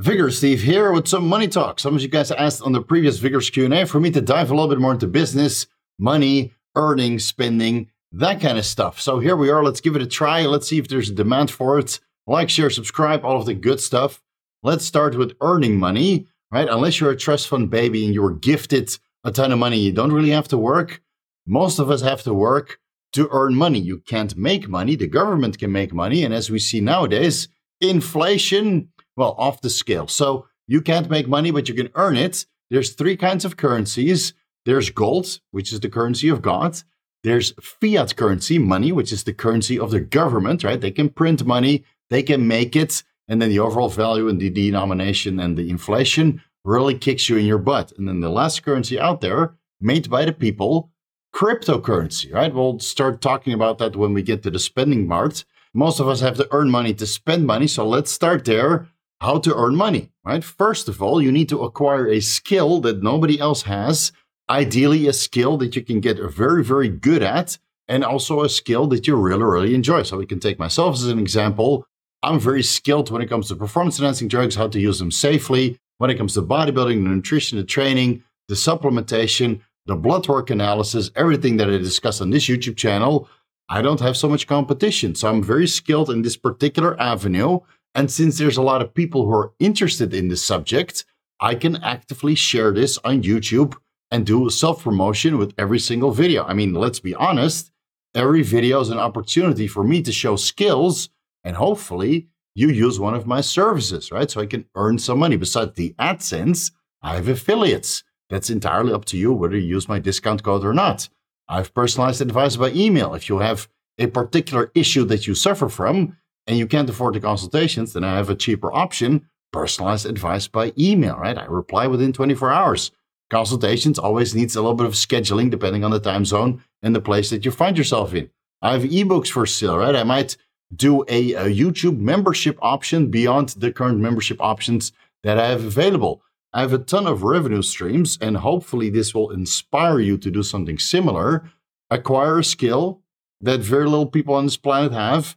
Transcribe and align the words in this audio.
Vigorous 0.00 0.38
Steve 0.38 0.60
here 0.60 0.90
with 0.90 1.06
some 1.06 1.28
money 1.28 1.46
talk. 1.46 1.78
Some 1.78 1.94
of 1.94 2.02
you 2.02 2.08
guys 2.08 2.32
asked 2.32 2.62
on 2.62 2.72
the 2.72 2.82
previous 2.82 3.18
Vigorous 3.18 3.48
Q&A 3.48 3.86
for 3.86 4.00
me 4.00 4.10
to 4.10 4.20
dive 4.20 4.50
a 4.50 4.54
little 4.54 4.68
bit 4.68 4.80
more 4.80 4.92
into 4.92 5.06
business, 5.06 5.68
money, 6.00 6.52
earning, 6.74 7.20
spending, 7.20 7.88
that 8.10 8.40
kind 8.40 8.58
of 8.58 8.66
stuff. 8.66 9.00
So 9.00 9.20
here 9.20 9.36
we 9.36 9.50
are. 9.50 9.62
Let's 9.62 9.80
give 9.80 9.94
it 9.94 10.02
a 10.02 10.06
try. 10.06 10.46
Let's 10.46 10.66
see 10.66 10.78
if 10.78 10.88
there's 10.88 11.10
a 11.10 11.14
demand 11.14 11.52
for 11.52 11.78
it. 11.78 12.00
Like, 12.26 12.50
share, 12.50 12.70
subscribe, 12.70 13.24
all 13.24 13.38
of 13.38 13.46
the 13.46 13.54
good 13.54 13.78
stuff. 13.78 14.20
Let's 14.64 14.84
start 14.84 15.16
with 15.16 15.36
earning 15.40 15.78
money, 15.78 16.26
right? 16.50 16.68
Unless 16.68 16.98
you're 16.98 17.12
a 17.12 17.16
trust 17.16 17.46
fund 17.46 17.70
baby 17.70 18.04
and 18.04 18.12
you 18.12 18.22
were 18.22 18.34
gifted 18.34 18.98
a 19.22 19.30
ton 19.30 19.52
of 19.52 19.60
money, 19.60 19.78
you 19.78 19.92
don't 19.92 20.12
really 20.12 20.30
have 20.30 20.48
to 20.48 20.58
work. 20.58 21.02
Most 21.46 21.78
of 21.78 21.88
us 21.88 22.02
have 22.02 22.22
to 22.22 22.34
work 22.34 22.80
to 23.12 23.28
earn 23.30 23.54
money. 23.54 23.78
You 23.78 23.98
can't 23.98 24.36
make 24.36 24.68
money. 24.68 24.96
The 24.96 25.06
government 25.06 25.58
can 25.58 25.70
make 25.70 25.94
money. 25.94 26.24
And 26.24 26.34
as 26.34 26.50
we 26.50 26.58
see 26.58 26.80
nowadays, 26.80 27.46
inflation 27.80 28.88
well, 29.16 29.34
off 29.38 29.60
the 29.60 29.70
scale. 29.70 30.08
So 30.08 30.46
you 30.66 30.80
can't 30.80 31.10
make 31.10 31.28
money, 31.28 31.50
but 31.50 31.68
you 31.68 31.74
can 31.74 31.90
earn 31.94 32.16
it. 32.16 32.46
There's 32.70 32.92
three 32.92 33.16
kinds 33.16 33.44
of 33.44 33.56
currencies. 33.56 34.32
There's 34.64 34.90
gold, 34.90 35.40
which 35.50 35.72
is 35.72 35.80
the 35.80 35.88
currency 35.88 36.28
of 36.28 36.42
God. 36.42 36.82
There's 37.22 37.54
fiat 37.60 38.16
currency, 38.16 38.58
money, 38.58 38.92
which 38.92 39.12
is 39.12 39.24
the 39.24 39.34
currency 39.34 39.78
of 39.78 39.90
the 39.90 40.00
government, 40.00 40.64
right? 40.64 40.80
They 40.80 40.90
can 40.90 41.08
print 41.08 41.44
money, 41.44 41.84
they 42.10 42.22
can 42.22 42.46
make 42.46 42.76
it, 42.76 43.02
and 43.28 43.40
then 43.40 43.48
the 43.48 43.58
overall 43.58 43.88
value 43.88 44.28
and 44.28 44.38
the 44.38 44.50
denomination 44.50 45.40
and 45.40 45.56
the 45.56 45.70
inflation 45.70 46.42
really 46.64 46.96
kicks 46.98 47.28
you 47.28 47.36
in 47.36 47.46
your 47.46 47.58
butt. 47.58 47.92
And 47.96 48.08
then 48.08 48.20
the 48.20 48.28
last 48.28 48.62
currency 48.62 48.98
out 48.98 49.20
there, 49.20 49.54
made 49.80 50.10
by 50.10 50.24
the 50.24 50.32
people, 50.32 50.90
cryptocurrency, 51.34 52.32
right? 52.32 52.54
We'll 52.54 52.78
start 52.78 53.20
talking 53.20 53.52
about 53.52 53.78
that 53.78 53.96
when 53.96 54.12
we 54.12 54.22
get 54.22 54.42
to 54.42 54.50
the 54.50 54.58
spending 54.58 55.08
part. 55.08 55.44
Most 55.72 56.00
of 56.00 56.08
us 56.08 56.20
have 56.20 56.36
to 56.36 56.48
earn 56.52 56.70
money 56.70 56.94
to 56.94 57.06
spend 57.06 57.46
money, 57.46 57.66
so 57.66 57.86
let's 57.86 58.12
start 58.12 58.44
there 58.44 58.88
how 59.24 59.38
to 59.38 59.54
earn 59.54 59.74
money, 59.74 60.10
right? 60.24 60.44
First 60.44 60.88
of 60.88 61.02
all, 61.02 61.20
you 61.20 61.32
need 61.32 61.48
to 61.48 61.62
acquire 61.62 62.06
a 62.08 62.20
skill 62.20 62.80
that 62.82 63.02
nobody 63.02 63.40
else 63.40 63.62
has, 63.62 64.12
ideally, 64.48 65.08
a 65.08 65.12
skill 65.12 65.56
that 65.58 65.74
you 65.74 65.82
can 65.82 66.00
get 66.00 66.18
very, 66.30 66.62
very 66.62 66.88
good 66.88 67.22
at, 67.22 67.58
and 67.88 68.04
also 68.04 68.42
a 68.42 68.48
skill 68.48 68.86
that 68.88 69.06
you 69.06 69.16
really, 69.16 69.42
really 69.42 69.74
enjoy. 69.74 70.02
So, 70.02 70.18
we 70.18 70.26
can 70.26 70.40
take 70.40 70.58
myself 70.58 70.94
as 70.94 71.06
an 71.06 71.18
example. 71.18 71.86
I'm 72.22 72.38
very 72.40 72.62
skilled 72.62 73.10
when 73.10 73.22
it 73.22 73.28
comes 73.28 73.48
to 73.48 73.56
performance 73.56 73.98
enhancing 73.98 74.28
drugs, 74.28 74.54
how 74.54 74.68
to 74.68 74.80
use 74.80 74.98
them 74.98 75.10
safely. 75.10 75.78
When 75.98 76.10
it 76.10 76.16
comes 76.16 76.34
to 76.34 76.42
bodybuilding, 76.42 77.02
the 77.02 77.10
nutrition, 77.10 77.58
the 77.58 77.64
training, 77.64 78.22
the 78.48 78.54
supplementation, 78.54 79.60
the 79.86 79.96
blood 79.96 80.26
work 80.28 80.50
analysis, 80.50 81.10
everything 81.14 81.56
that 81.58 81.68
I 81.68 81.78
discuss 81.78 82.20
on 82.20 82.30
this 82.30 82.46
YouTube 82.46 82.76
channel, 82.76 83.28
I 83.68 83.80
don't 83.80 84.00
have 84.00 84.16
so 84.16 84.28
much 84.28 84.46
competition. 84.46 85.14
So 85.14 85.28
I'm 85.28 85.42
very 85.42 85.66
skilled 85.66 86.10
in 86.10 86.22
this 86.22 86.36
particular 86.36 86.98
avenue. 87.00 87.60
And 87.94 88.10
since 88.10 88.38
there's 88.38 88.56
a 88.56 88.62
lot 88.62 88.82
of 88.82 88.94
people 88.94 89.24
who 89.24 89.32
are 89.32 89.52
interested 89.58 90.12
in 90.12 90.28
this 90.28 90.44
subject, 90.44 91.04
I 91.40 91.54
can 91.54 91.76
actively 91.76 92.34
share 92.34 92.72
this 92.72 92.98
on 93.04 93.22
YouTube 93.22 93.74
and 94.10 94.26
do 94.26 94.50
self 94.50 94.82
promotion 94.82 95.38
with 95.38 95.54
every 95.58 95.78
single 95.78 96.10
video. 96.10 96.44
I 96.44 96.54
mean, 96.54 96.74
let's 96.74 97.00
be 97.00 97.14
honest, 97.14 97.70
every 98.14 98.42
video 98.42 98.80
is 98.80 98.90
an 98.90 98.98
opportunity 98.98 99.66
for 99.66 99.84
me 99.84 100.02
to 100.02 100.12
show 100.12 100.36
skills 100.36 101.08
and 101.42 101.56
hopefully 101.56 102.28
you 102.54 102.68
use 102.68 103.00
one 103.00 103.14
of 103.14 103.26
my 103.26 103.40
services, 103.40 104.12
right? 104.12 104.30
So 104.30 104.40
I 104.40 104.46
can 104.46 104.66
earn 104.76 104.98
some 104.98 105.18
money. 105.18 105.36
Besides 105.36 105.72
the 105.74 105.94
AdSense, 105.98 106.70
I 107.02 107.16
have 107.16 107.28
affiliates. 107.28 108.04
That's 108.30 108.50
entirely 108.50 108.92
up 108.92 109.04
to 109.06 109.18
you 109.18 109.32
whether 109.32 109.56
you 109.56 109.66
use 109.66 109.88
my 109.88 109.98
discount 109.98 110.42
code 110.42 110.64
or 110.64 110.72
not. 110.72 111.08
I 111.48 111.58
have 111.58 111.74
personalized 111.74 112.22
advice 112.22 112.56
by 112.56 112.70
email. 112.70 113.14
If 113.14 113.28
you 113.28 113.38
have 113.38 113.68
a 113.98 114.06
particular 114.06 114.70
issue 114.74 115.04
that 115.06 115.26
you 115.26 115.34
suffer 115.34 115.68
from, 115.68 116.16
and 116.46 116.58
you 116.58 116.66
can't 116.66 116.90
afford 116.90 117.14
the 117.14 117.20
consultations, 117.20 117.92
then 117.92 118.04
I 118.04 118.16
have 118.16 118.30
a 118.30 118.34
cheaper 118.34 118.72
option 118.72 119.28
personalized 119.54 120.04
advice 120.04 120.48
by 120.48 120.72
email, 120.76 121.14
right? 121.16 121.38
I 121.38 121.44
reply 121.44 121.86
within 121.86 122.12
24 122.12 122.50
hours. 122.50 122.90
Consultations 123.30 124.00
always 124.00 124.34
needs 124.34 124.56
a 124.56 124.60
little 124.60 124.74
bit 124.74 124.86
of 124.86 124.94
scheduling 124.94 125.48
depending 125.48 125.84
on 125.84 125.92
the 125.92 126.00
time 126.00 126.24
zone 126.24 126.62
and 126.82 126.94
the 126.94 127.00
place 127.00 127.30
that 127.30 127.44
you 127.44 127.52
find 127.52 127.78
yourself 127.78 128.12
in. 128.14 128.30
I 128.60 128.72
have 128.72 128.82
ebooks 128.82 129.28
for 129.28 129.46
sale, 129.46 129.78
right? 129.78 129.94
I 129.94 130.02
might 130.02 130.36
do 130.74 131.04
a, 131.08 131.34
a 131.34 131.44
YouTube 131.44 131.98
membership 132.00 132.58
option 132.60 133.10
beyond 133.12 133.50
the 133.50 133.72
current 133.72 134.00
membership 134.00 134.38
options 134.40 134.92
that 135.22 135.38
I 135.38 135.48
have 135.48 135.64
available. 135.64 136.22
I 136.52 136.60
have 136.62 136.72
a 136.72 136.78
ton 136.78 137.06
of 137.06 137.22
revenue 137.22 137.62
streams, 137.62 138.18
and 138.20 138.38
hopefully, 138.38 138.90
this 138.90 139.14
will 139.14 139.30
inspire 139.30 140.00
you 140.00 140.18
to 140.18 140.30
do 140.30 140.42
something 140.42 140.78
similar. 140.78 141.48
Acquire 141.90 142.38
a 142.40 142.44
skill 142.44 143.02
that 143.40 143.60
very 143.60 143.84
little 143.84 144.06
people 144.06 144.34
on 144.34 144.46
this 144.46 144.56
planet 144.56 144.92
have 144.92 145.36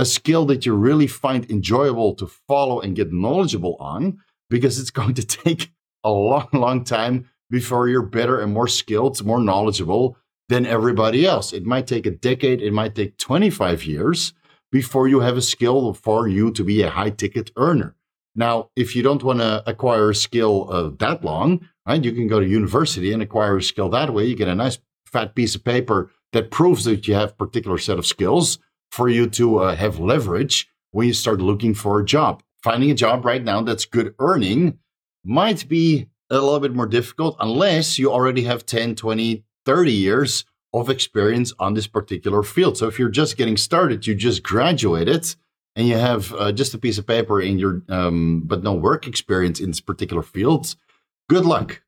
a 0.00 0.04
skill 0.06 0.46
that 0.46 0.64
you 0.64 0.74
really 0.74 1.06
find 1.06 1.50
enjoyable 1.50 2.14
to 2.14 2.26
follow 2.26 2.80
and 2.80 2.96
get 2.96 3.12
knowledgeable 3.12 3.76
on 3.78 4.18
because 4.48 4.80
it's 4.80 4.90
going 5.00 5.12
to 5.12 5.22
take 5.22 5.72
a 6.02 6.10
long, 6.10 6.48
long 6.54 6.82
time 6.84 7.28
before 7.50 7.86
you're 7.86 8.02
better 8.02 8.40
and 8.40 8.54
more 8.54 8.66
skilled, 8.66 9.22
more 9.24 9.40
knowledgeable 9.40 10.16
than 10.48 10.64
everybody 10.64 11.26
else. 11.26 11.52
It 11.52 11.64
might 11.66 11.86
take 11.86 12.06
a 12.06 12.10
decade, 12.10 12.62
it 12.62 12.72
might 12.72 12.94
take 12.94 13.18
25 13.18 13.84
years 13.84 14.32
before 14.72 15.06
you 15.06 15.20
have 15.20 15.36
a 15.36 15.42
skill 15.42 15.92
for 15.92 16.26
you 16.26 16.50
to 16.52 16.64
be 16.64 16.80
a 16.80 16.90
high 16.90 17.10
ticket 17.10 17.50
earner. 17.56 17.94
Now, 18.34 18.70
if 18.76 18.96
you 18.96 19.02
don't 19.02 19.22
want 19.22 19.40
to 19.40 19.62
acquire 19.68 20.10
a 20.10 20.14
skill 20.14 20.68
uh, 20.72 20.90
that 20.98 21.22
long, 21.22 21.68
right, 21.86 22.02
you 22.02 22.12
can 22.12 22.26
go 22.26 22.40
to 22.40 22.46
university 22.46 23.12
and 23.12 23.20
acquire 23.20 23.58
a 23.58 23.62
skill 23.62 23.90
that 23.90 24.14
way. 24.14 24.24
You 24.24 24.34
get 24.34 24.48
a 24.48 24.54
nice 24.54 24.78
fat 25.04 25.34
piece 25.34 25.54
of 25.54 25.64
paper 25.64 26.10
that 26.32 26.50
proves 26.50 26.84
that 26.84 27.06
you 27.06 27.14
have 27.14 27.32
a 27.32 27.34
particular 27.34 27.76
set 27.76 27.98
of 27.98 28.06
skills 28.06 28.58
for 28.90 29.08
you 29.08 29.28
to 29.30 29.58
uh, 29.58 29.76
have 29.76 29.98
leverage 29.98 30.68
when 30.90 31.06
you 31.06 31.14
start 31.14 31.40
looking 31.40 31.74
for 31.74 32.00
a 32.00 32.04
job. 32.04 32.42
Finding 32.62 32.90
a 32.90 32.94
job 32.94 33.24
right 33.24 33.42
now 33.42 33.62
that's 33.62 33.84
good 33.84 34.14
earning 34.18 34.78
might 35.24 35.68
be 35.68 36.08
a 36.28 36.34
little 36.34 36.60
bit 36.60 36.74
more 36.74 36.86
difficult 36.86 37.36
unless 37.40 37.98
you 37.98 38.12
already 38.12 38.42
have 38.42 38.66
10, 38.66 38.94
20, 38.94 39.44
30 39.64 39.92
years 39.92 40.44
of 40.72 40.88
experience 40.88 41.52
on 41.58 41.74
this 41.74 41.86
particular 41.86 42.42
field. 42.42 42.76
So 42.76 42.86
if 42.86 42.98
you're 42.98 43.08
just 43.08 43.36
getting 43.36 43.56
started, 43.56 44.06
you 44.06 44.14
just 44.14 44.42
graduated 44.42 45.34
and 45.74 45.88
you 45.88 45.96
have 45.96 46.32
uh, 46.34 46.52
just 46.52 46.74
a 46.74 46.78
piece 46.78 46.98
of 46.98 47.06
paper 47.06 47.40
in 47.40 47.58
your 47.58 47.82
um, 47.88 48.42
but 48.44 48.62
no 48.62 48.72
work 48.72 49.06
experience 49.06 49.60
in 49.60 49.70
this 49.70 49.80
particular 49.80 50.22
field, 50.22 50.74
good 51.28 51.44
luck. 51.44 51.82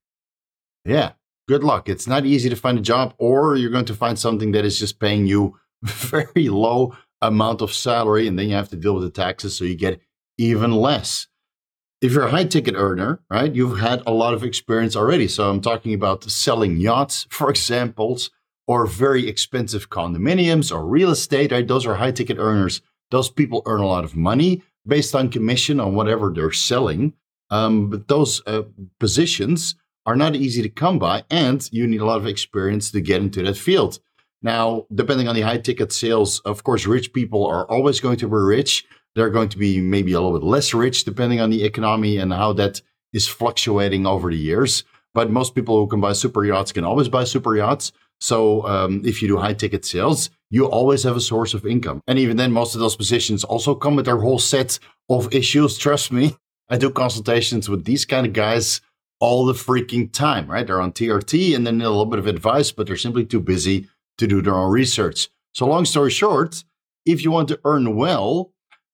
Yeah, 0.85 1.13
good 1.49 1.63
luck. 1.63 1.89
It's 1.89 2.07
not 2.07 2.27
easy 2.27 2.49
to 2.49 2.57
find 2.57 2.79
a 2.79 2.83
job, 2.83 3.15
or 3.19 3.57
you're 3.57 3.71
going 3.71 3.85
to 3.87 3.95
find 3.95 4.19
something 4.19 4.53
that 4.53 4.65
is 4.65 4.79
just 4.79 4.99
paying 4.99 5.27
you 5.27 5.59
very 5.87 6.49
low 6.49 6.97
amount 7.21 7.63
of 7.63 7.73
salary, 7.73 8.27
and 8.27 8.39
then 8.39 8.49
you 8.49 8.55
have 8.55 8.69
to 8.71 8.77
deal 8.77 8.95
with 8.95 9.05
the 9.05 9.11
taxes, 9.11 9.57
so 9.57 9.65
you 9.65 9.75
get 9.75 10.01
even 10.39 10.73
less. 10.73 11.29
If 12.01 12.13
you're 12.13 12.27
a 12.27 12.31
high 12.31 12.45
ticket 12.45 12.75
earner, 12.77 13.21
right, 13.31 13.55
you've 13.55 13.79
had 13.79 14.03
a 14.07 14.13
lot 14.13 14.35
of 14.35 14.43
experience 14.43 14.97
already. 14.97 15.29
So 15.29 15.49
I'm 15.49 15.61
talking 15.61 15.95
about 15.95 16.25
selling 16.25 16.77
yachts, 16.77 17.27
for 17.31 17.49
examples, 17.49 18.31
or 18.67 18.87
very 18.87 19.29
expensive 19.29 19.91
condominiums 19.91 20.75
or 20.75 20.85
real 20.85 21.11
estate, 21.11 21.53
right? 21.53 21.67
Those 21.67 21.87
are 21.87 21.95
high 21.95 22.11
ticket 22.11 22.39
earners. 22.39 22.81
Those 23.11 23.31
people 23.31 23.63
earn 23.67 23.81
a 23.81 23.87
lot 23.87 24.05
of 24.05 24.17
money 24.17 24.63
based 24.87 25.15
on 25.15 25.31
commission 25.31 25.79
on 25.79 25.95
whatever 25.95 26.33
they're 26.35 26.51
selling. 26.51 27.13
Um, 27.51 27.91
but 27.91 28.09
those 28.09 28.43
uh, 28.47 28.63
positions 28.99 29.77
are 30.07 30.17
not 30.17 30.35
easy 30.35 30.63
to 30.63 30.69
come 30.69 30.99
by, 30.99 31.25
and 31.31 31.69
you 31.71 31.87
need 31.87 32.01
a 32.01 32.07
lot 32.07 32.17
of 32.17 32.27
experience 32.27 32.91
to 32.91 33.01
get 33.01 33.23
into 33.23 33.43
that 33.43 33.57
field. 33.57 34.01
Now, 34.43 34.87
depending 34.95 35.29
on 35.29 35.35
the 35.35 35.43
high 35.43 35.59
ticket 35.59 35.93
sales, 35.93 36.41
of 36.41 36.65
course, 36.65 36.87
rich 36.87 37.13
people 37.13 37.47
are 37.47 37.65
always 37.71 38.01
going 38.01 38.17
to 38.19 38.29
be 38.29 38.35
rich. 38.35 38.85
They're 39.15 39.31
going 39.31 39.51
to 39.51 39.59
be 39.59 39.81
maybe 39.81 40.13
a 40.13 40.21
little 40.21 40.39
bit 40.39 40.47
less 40.47 40.75
rich 40.75 41.05
depending 41.05 41.41
on 41.41 41.51
the 41.51 41.65
economy 41.65 42.17
and 42.17 42.33
how 42.33 42.53
that 42.55 42.81
is 43.13 43.29
fluctuating 43.29 44.07
over 44.07 44.31
the 44.31 44.37
years. 44.37 44.85
But 45.15 45.31
most 45.31 45.55
people 45.55 45.77
who 45.79 45.87
can 45.87 46.01
buy 46.01 46.15
super 46.15 46.45
yachts 46.45 46.73
can 46.73 46.85
always 46.85 47.09
buy 47.09 47.25
super 47.25 47.57
yachts. 47.57 47.93
So 48.21 48.67
um, 48.67 49.03
if 49.05 49.21
you 49.21 49.29
do 49.29 49.37
high 49.37 49.53
ticket 49.53 49.85
sales, 49.85 50.31
you 50.51 50.67
always 50.67 51.03
have 51.03 51.17
a 51.17 51.21
source 51.21 51.55
of 51.55 51.67
income. 51.67 52.01
And 52.07 52.19
even 52.19 52.37
then, 52.37 52.53
most 52.53 52.75
of 52.75 52.81
those 52.81 52.97
positions 52.97 53.45
also 53.45 53.75
come 53.75 53.97
with 53.97 54.07
their 54.07 54.19
whole 54.19 54.39
set 54.39 54.79
of 55.11 55.33
issues. 55.35 55.77
Trust 55.87 56.13
me, 56.13 56.37
I 56.69 56.79
do 56.79 56.91
consultations 56.91 57.69
with 57.69 57.85
these 57.85 58.05
kind 58.05 58.27
of 58.27 58.33
guys 58.33 58.81
all 59.21 59.45
the 59.45 59.53
freaking 59.53 60.13
time, 60.13 60.51
right? 60.51 60.67
They're 60.67 60.81
on 60.81 60.93
TRT 60.93 61.55
and 61.55 61.67
then 61.67 61.81
a 61.81 61.89
little 61.89 62.07
bit 62.07 62.19
of 62.19 62.27
advice, 62.27 62.73
but 62.73 62.87
they're 62.87 62.97
simply 62.97 63.25
too 63.25 63.41
busy 63.41 63.89
to 64.19 64.27
do 64.27 64.43
their 64.43 64.55
own 64.55 64.71
research. 64.71 65.29
So, 65.53 65.67
long 65.67 65.85
story 65.85 66.11
short, 66.11 66.65
if 67.05 67.23
you 67.25 67.31
want 67.31 67.49
to 67.49 67.61
earn 67.65 67.97
well, 67.97 68.53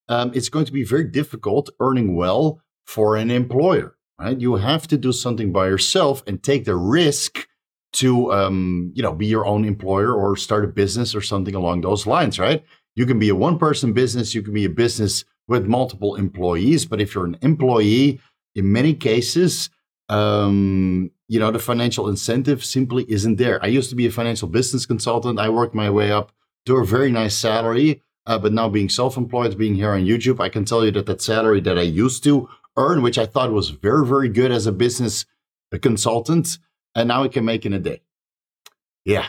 um, 0.09 0.33
it's 0.35 0.49
going 0.49 0.65
to 0.65 0.73
be 0.73 0.85
very 0.85 1.05
difficult 1.05 1.71
earning 1.81 2.17
well 2.17 2.61
for 2.87 3.17
an 3.17 3.31
employer, 3.31 3.97
right? 4.19 4.39
You 4.39 4.57
have 4.57 4.89
to 4.89 4.97
do 4.97 5.13
something 5.13 5.53
by 5.53 5.69
yourself 5.69 6.23
and 6.27 6.43
take 6.43 6.65
the 6.65 6.77
risk 6.77 7.47
to, 7.95 8.33
um, 8.33 8.93
you 8.95 9.03
know, 9.03 9.13
be 9.13 9.27
your 9.27 9.47
own 9.47 9.65
employer 9.65 10.13
or 10.13 10.37
start 10.37 10.65
a 10.65 10.69
business 10.69 11.15
or 11.15 11.21
something 11.21 11.55
along 11.55 11.83
those 11.83 12.07
lines, 12.07 12.39
right? 12.39 12.65
You 12.95 13.07
can 13.07 13.19
be 13.19 13.29
a 13.29 13.35
one 13.35 13.59
person 13.59 13.93
business, 13.93 14.35
you 14.35 14.43
can 14.43 14.55
be 14.55 14.65
a 14.65 14.71
business 14.71 15.25
with 15.47 15.67
multiple 15.67 16.17
employees, 16.17 16.85
but 16.85 17.01
if 17.01 17.15
you're 17.15 17.25
an 17.25 17.39
employee, 17.43 18.21
in 18.55 18.73
many 18.73 18.93
cases, 18.93 19.71
um, 20.09 21.11
you 21.27 21.39
know, 21.39 21.51
the 21.51 21.59
financial 21.59 22.09
incentive 22.09 22.65
simply 22.65 23.05
isn't 23.09 23.37
there. 23.37 23.63
I 23.63 23.69
used 23.69 23.91
to 23.91 23.97
be 23.97 24.07
a 24.07 24.11
financial 24.11 24.49
business 24.49 24.87
consultant. 24.87 25.39
I 25.39 25.49
worked 25.49 25.75
my 25.75 25.91
way 25.91 26.11
up 26.11 26.33
to 26.67 26.77
a 26.77 26.85
very 26.85 27.11
nice 27.11 27.37
salary. 27.37 28.03
Uh, 28.27 28.39
but 28.39 28.53
now 28.53 28.69
being 28.69 28.91
self-employed, 28.91 29.57
being 29.57 29.75
here 29.75 29.93
on 29.93 30.05
YouTube, 30.05 30.39
I 30.39 30.51
can 30.51 30.67
tell 30.67 30.85
you 30.85 30.91
that 30.91 31.07
that 31.07 31.23
salary 31.23 31.61
that 31.63 31.79
I 31.79 31.83
used 31.83 32.23
to 32.25 32.47
earn, 32.77 33.01
which 33.01 33.17
I 33.17 33.25
thought 33.25 33.53
was 33.53 33.71
very, 33.71 34.07
very 34.07 34.29
good 34.29 34.53
as 34.53 34.67
a 34.67 34.73
business 34.73 35.25
consultant, 35.81 36.59
and 36.95 37.09
now 37.09 37.25
I 37.25 37.29
can 37.29 37.47
make 37.47 37.65
in 37.65 37.73
a 37.73 37.79
day. 37.79 38.03
Yeah, 39.07 39.29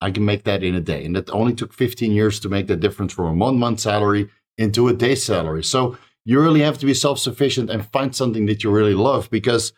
I 0.00 0.10
can 0.10 0.24
make 0.24 0.42
that 0.44 0.64
in 0.64 0.74
a 0.74 0.80
day. 0.80 1.04
And 1.04 1.14
that 1.14 1.30
only 1.30 1.54
took 1.54 1.72
15 1.72 2.10
years 2.10 2.40
to 2.40 2.48
make 2.48 2.66
that 2.66 2.80
difference 2.80 3.12
from 3.12 3.26
a 3.26 3.32
one 3.32 3.58
month 3.58 3.78
salary 3.78 4.28
into 4.58 4.88
a 4.88 4.92
day 4.92 5.14
salary. 5.14 5.62
So 5.62 5.96
you 6.24 6.40
really 6.40 6.60
have 6.60 6.78
to 6.78 6.86
be 6.86 6.94
self 6.94 7.18
sufficient 7.18 7.70
and 7.70 7.86
find 7.86 8.14
something 8.14 8.46
that 8.46 8.62
you 8.62 8.70
really 8.70 8.94
love 8.94 9.30
because 9.30 9.72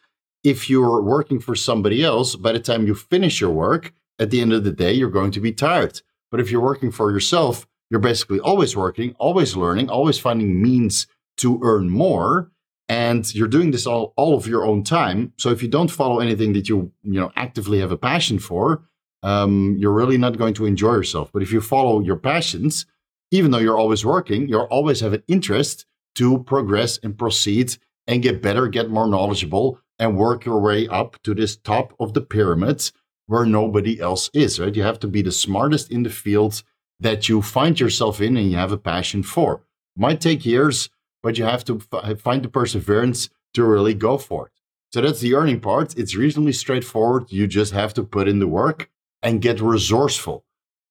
if 0.45 0.69
you're 0.69 1.03
working 1.03 1.39
for 1.39 1.55
somebody 1.55 2.03
else, 2.03 2.35
by 2.35 2.53
the 2.53 2.61
time 2.61 2.87
you 2.87 2.95
finish 2.95 3.41
your 3.41 3.51
work, 3.51 3.93
at 4.19 4.31
the 4.31 4.41
end 4.41 4.53
of 4.53 4.65
the 4.65 4.73
day, 4.73 4.93
you're 4.93 5.11
going 5.11 5.33
to 5.33 5.41
be 5.41 5.53
tired. 5.53 6.01
But 6.31 6.41
if 6.41 6.51
you're 6.51 6.61
working 6.63 6.91
for 6.91 7.11
yourself, 7.11 7.67
you're 7.91 8.01
basically 8.01 8.41
always 8.41 8.77
working, 8.77 9.15
always 9.19 9.57
learning, 9.57 9.91
always 9.91 10.19
finding 10.19 10.63
means 10.63 11.07
to 11.39 11.61
earn 11.63 11.91
more. 11.91 12.51
And 12.89 13.33
you're 13.35 13.49
doing 13.49 13.71
this 13.71 13.87
all, 13.87 14.13
all 14.17 14.35
of 14.35 14.47
your 14.47 14.65
own 14.65 14.85
time. 14.85 15.33
So 15.39 15.51
if 15.51 15.63
you 15.63 15.69
don't 15.69 15.91
follow 15.91 16.21
anything 16.21 16.53
that 16.55 16.69
you, 16.69 16.93
you 17.03 17.21
know, 17.21 17.33
actively 17.37 17.81
have 17.81 17.93
a 17.93 17.97
passion 17.97 18.39
for, 18.39 18.83
um, 19.23 19.77
you're 19.79 19.93
really 19.93 20.19
not 20.19 20.39
going 20.39 20.55
to 20.55 20.67
enjoy 20.67 20.95
yourself. 20.95 21.31
But 21.33 21.43
if 21.43 21.53
you 21.53 21.61
follow 21.61 22.01
your 22.01 22.17
passions, 22.17 22.87
even 23.31 23.51
though 23.51 23.59
you're 23.59 23.79
always 23.79 24.05
working, 24.05 24.49
you'll 24.49 24.63
always 24.63 25.01
have 25.01 25.13
an 25.13 25.23
interest 25.29 25.87
to 26.17 26.43
progress 26.45 26.99
and 27.03 27.19
proceed 27.19 27.77
and 28.07 28.23
get 28.23 28.43
better, 28.43 28.69
get 28.69 28.91
more 28.91 29.07
knowledgeable, 29.07 29.79
and 29.99 30.17
work 30.17 30.45
your 30.45 30.61
way 30.61 30.89
up 30.89 31.21
to 31.23 31.35
this 31.35 31.57
top 31.57 31.95
of 32.01 32.13
the 32.15 32.21
pyramid 32.21 32.91
where 33.27 33.47
nobody 33.47 34.01
else 34.01 34.31
is, 34.35 34.59
right? 34.59 34.75
You 34.75 34.83
have 34.83 34.99
to 35.01 35.09
be 35.09 35.23
the 35.23 35.33
smartest 35.33 35.91
in 35.91 36.03
the 36.03 36.11
field 36.11 36.63
that 37.01 37.29
you 37.29 37.41
find 37.41 37.79
yourself 37.79 38.21
in 38.21 38.37
and 38.37 38.51
you 38.51 38.57
have 38.57 38.73
a 38.73 38.79
passion 38.79 39.23
for. 39.23 39.63
Might 39.97 40.21
take 40.21 40.45
years, 40.45 40.91
but 41.23 41.39
you 41.39 41.45
have 41.45 41.65
to 41.67 41.81
f- 41.93 42.21
find 42.21 42.43
the 42.43 42.49
perseverance 42.49 43.31
to 43.55 43.65
really 43.65 43.95
go 43.95 44.19
for 44.19 44.47
it. 44.47 44.53
So 44.93 45.01
that's 45.01 45.21
the 45.21 45.35
earning 45.35 45.61
part. 45.61 45.97
It's 45.97 46.17
reasonably 46.17 46.53
straightforward. 46.53 47.31
You 47.31 47.47
just 47.47 47.73
have 47.73 47.95
to 47.95 48.03
put 48.03 48.29
in 48.29 48.41
the 48.41 48.47
work 48.47 48.91
and 49.23 49.41
get 49.41 49.61
resourceful. 49.61 50.45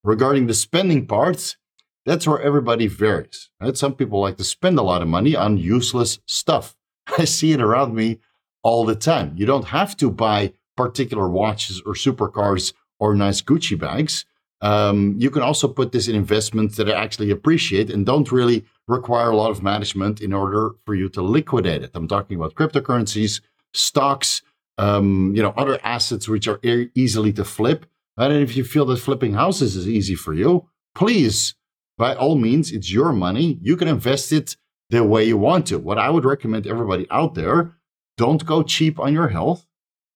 Regarding 0.03 0.47
the 0.47 0.53
spending 0.53 1.05
parts, 1.05 1.57
that's 2.05 2.27
where 2.27 2.41
everybody 2.41 2.87
varies. 2.87 3.49
Right? 3.59 3.77
Some 3.77 3.93
people 3.93 4.21
like 4.21 4.37
to 4.37 4.43
spend 4.43 4.79
a 4.79 4.83
lot 4.83 5.01
of 5.01 5.07
money 5.07 5.35
on 5.35 5.57
useless 5.57 6.19
stuff. 6.25 6.75
I 7.17 7.25
see 7.25 7.53
it 7.53 7.61
around 7.61 7.95
me 7.95 8.19
all 8.63 8.85
the 8.85 8.95
time. 8.95 9.33
You 9.35 9.45
don't 9.45 9.65
have 9.65 9.97
to 9.97 10.11
buy 10.11 10.53
particular 10.77 11.29
watches 11.29 11.81
or 11.85 11.93
supercars 11.93 12.73
or 12.99 13.15
nice 13.15 13.41
Gucci 13.41 13.77
bags. 13.77 14.25
Um, 14.61 15.15
you 15.17 15.31
can 15.31 15.41
also 15.41 15.67
put 15.67 15.91
this 15.91 16.07
in 16.07 16.15
investments 16.15 16.77
that 16.77 16.87
I 16.87 16.93
actually 16.93 17.31
appreciate 17.31 17.89
and 17.89 18.05
don't 18.05 18.31
really 18.31 18.63
require 18.87 19.31
a 19.31 19.35
lot 19.35 19.49
of 19.49 19.63
management 19.63 20.21
in 20.21 20.33
order 20.33 20.71
for 20.85 20.93
you 20.93 21.09
to 21.09 21.21
liquidate 21.21 21.81
it. 21.83 21.91
I'm 21.95 22.07
talking 22.07 22.37
about 22.37 22.53
cryptocurrencies, 22.53 23.41
stocks, 23.73 24.43
um, 24.77 25.33
you 25.35 25.41
know, 25.41 25.53
other 25.57 25.79
assets 25.83 26.27
which 26.27 26.47
are 26.47 26.59
e- 26.63 26.89
easily 26.93 27.33
to 27.33 27.43
flip. 27.43 27.87
And 28.17 28.33
if 28.33 28.55
you 28.55 28.63
feel 28.63 28.85
that 28.85 28.97
flipping 28.97 29.33
houses 29.33 29.75
is 29.75 29.87
easy 29.87 30.15
for 30.15 30.33
you, 30.33 30.67
please, 30.93 31.55
by 31.97 32.15
all 32.15 32.35
means, 32.35 32.71
it's 32.71 32.91
your 32.91 33.11
money. 33.11 33.59
You 33.61 33.77
can 33.77 33.87
invest 33.87 34.31
it 34.31 34.55
the 34.89 35.03
way 35.03 35.25
you 35.25 35.37
want 35.37 35.67
to. 35.67 35.79
What 35.79 35.97
I 35.97 36.09
would 36.09 36.25
recommend 36.25 36.67
everybody 36.67 37.07
out 37.09 37.35
there 37.35 37.75
don't 38.17 38.45
go 38.45 38.63
cheap 38.63 38.99
on 38.99 39.13
your 39.13 39.29
health, 39.29 39.65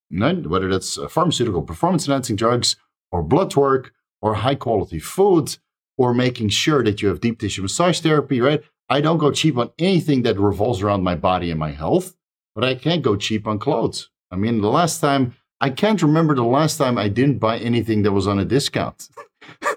whether 0.09 0.69
that's 0.69 0.97
uh, 0.97 1.07
pharmaceutical 1.07 1.61
performance 1.61 2.07
enhancing 2.07 2.35
drugs 2.35 2.75
or 3.11 3.23
blood 3.23 3.55
work 3.55 3.93
or 4.21 4.35
high 4.35 4.55
quality 4.55 4.99
food 4.99 5.57
or 5.97 6.13
making 6.13 6.49
sure 6.49 6.83
that 6.83 7.01
you 7.01 7.07
have 7.07 7.21
deep 7.21 7.39
tissue 7.39 7.61
massage 7.61 7.99
therapy, 8.01 8.41
right? 8.41 8.61
I 8.89 9.01
don't 9.01 9.17
go 9.17 9.31
cheap 9.31 9.57
on 9.57 9.71
anything 9.79 10.23
that 10.23 10.37
revolves 10.37 10.81
around 10.81 11.03
my 11.03 11.15
body 11.15 11.49
and 11.49 11.59
my 11.59 11.71
health, 11.71 12.15
but 12.53 12.63
I 12.63 12.75
can't 12.75 13.01
go 13.01 13.15
cheap 13.15 13.47
on 13.47 13.57
clothes. 13.59 14.09
I 14.29 14.35
mean, 14.35 14.61
the 14.61 14.69
last 14.69 14.99
time, 14.99 15.35
I 15.61 15.69
can't 15.69 16.01
remember 16.01 16.35
the 16.35 16.43
last 16.43 16.77
time 16.77 16.97
I 16.97 17.07
didn't 17.07 17.39
buy 17.39 17.57
anything 17.57 18.03
that 18.03 18.11
was 18.11 18.27
on 18.27 18.39
a 18.39 18.45
discount. 18.45 19.09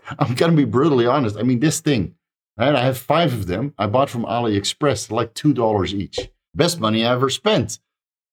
I'm 0.18 0.34
going 0.34 0.50
to 0.52 0.56
be 0.56 0.64
brutally 0.64 1.06
honest. 1.06 1.36
I 1.36 1.42
mean, 1.42 1.60
this 1.60 1.80
thing, 1.80 2.14
right? 2.56 2.74
I 2.74 2.84
have 2.84 2.98
five 2.98 3.32
of 3.32 3.46
them. 3.46 3.74
I 3.78 3.86
bought 3.86 4.10
from 4.10 4.24
AliExpress, 4.24 5.10
like 5.10 5.34
$2 5.34 5.92
each. 5.92 6.30
Best 6.54 6.80
money 6.80 7.04
I 7.04 7.12
ever 7.12 7.30
spent 7.30 7.78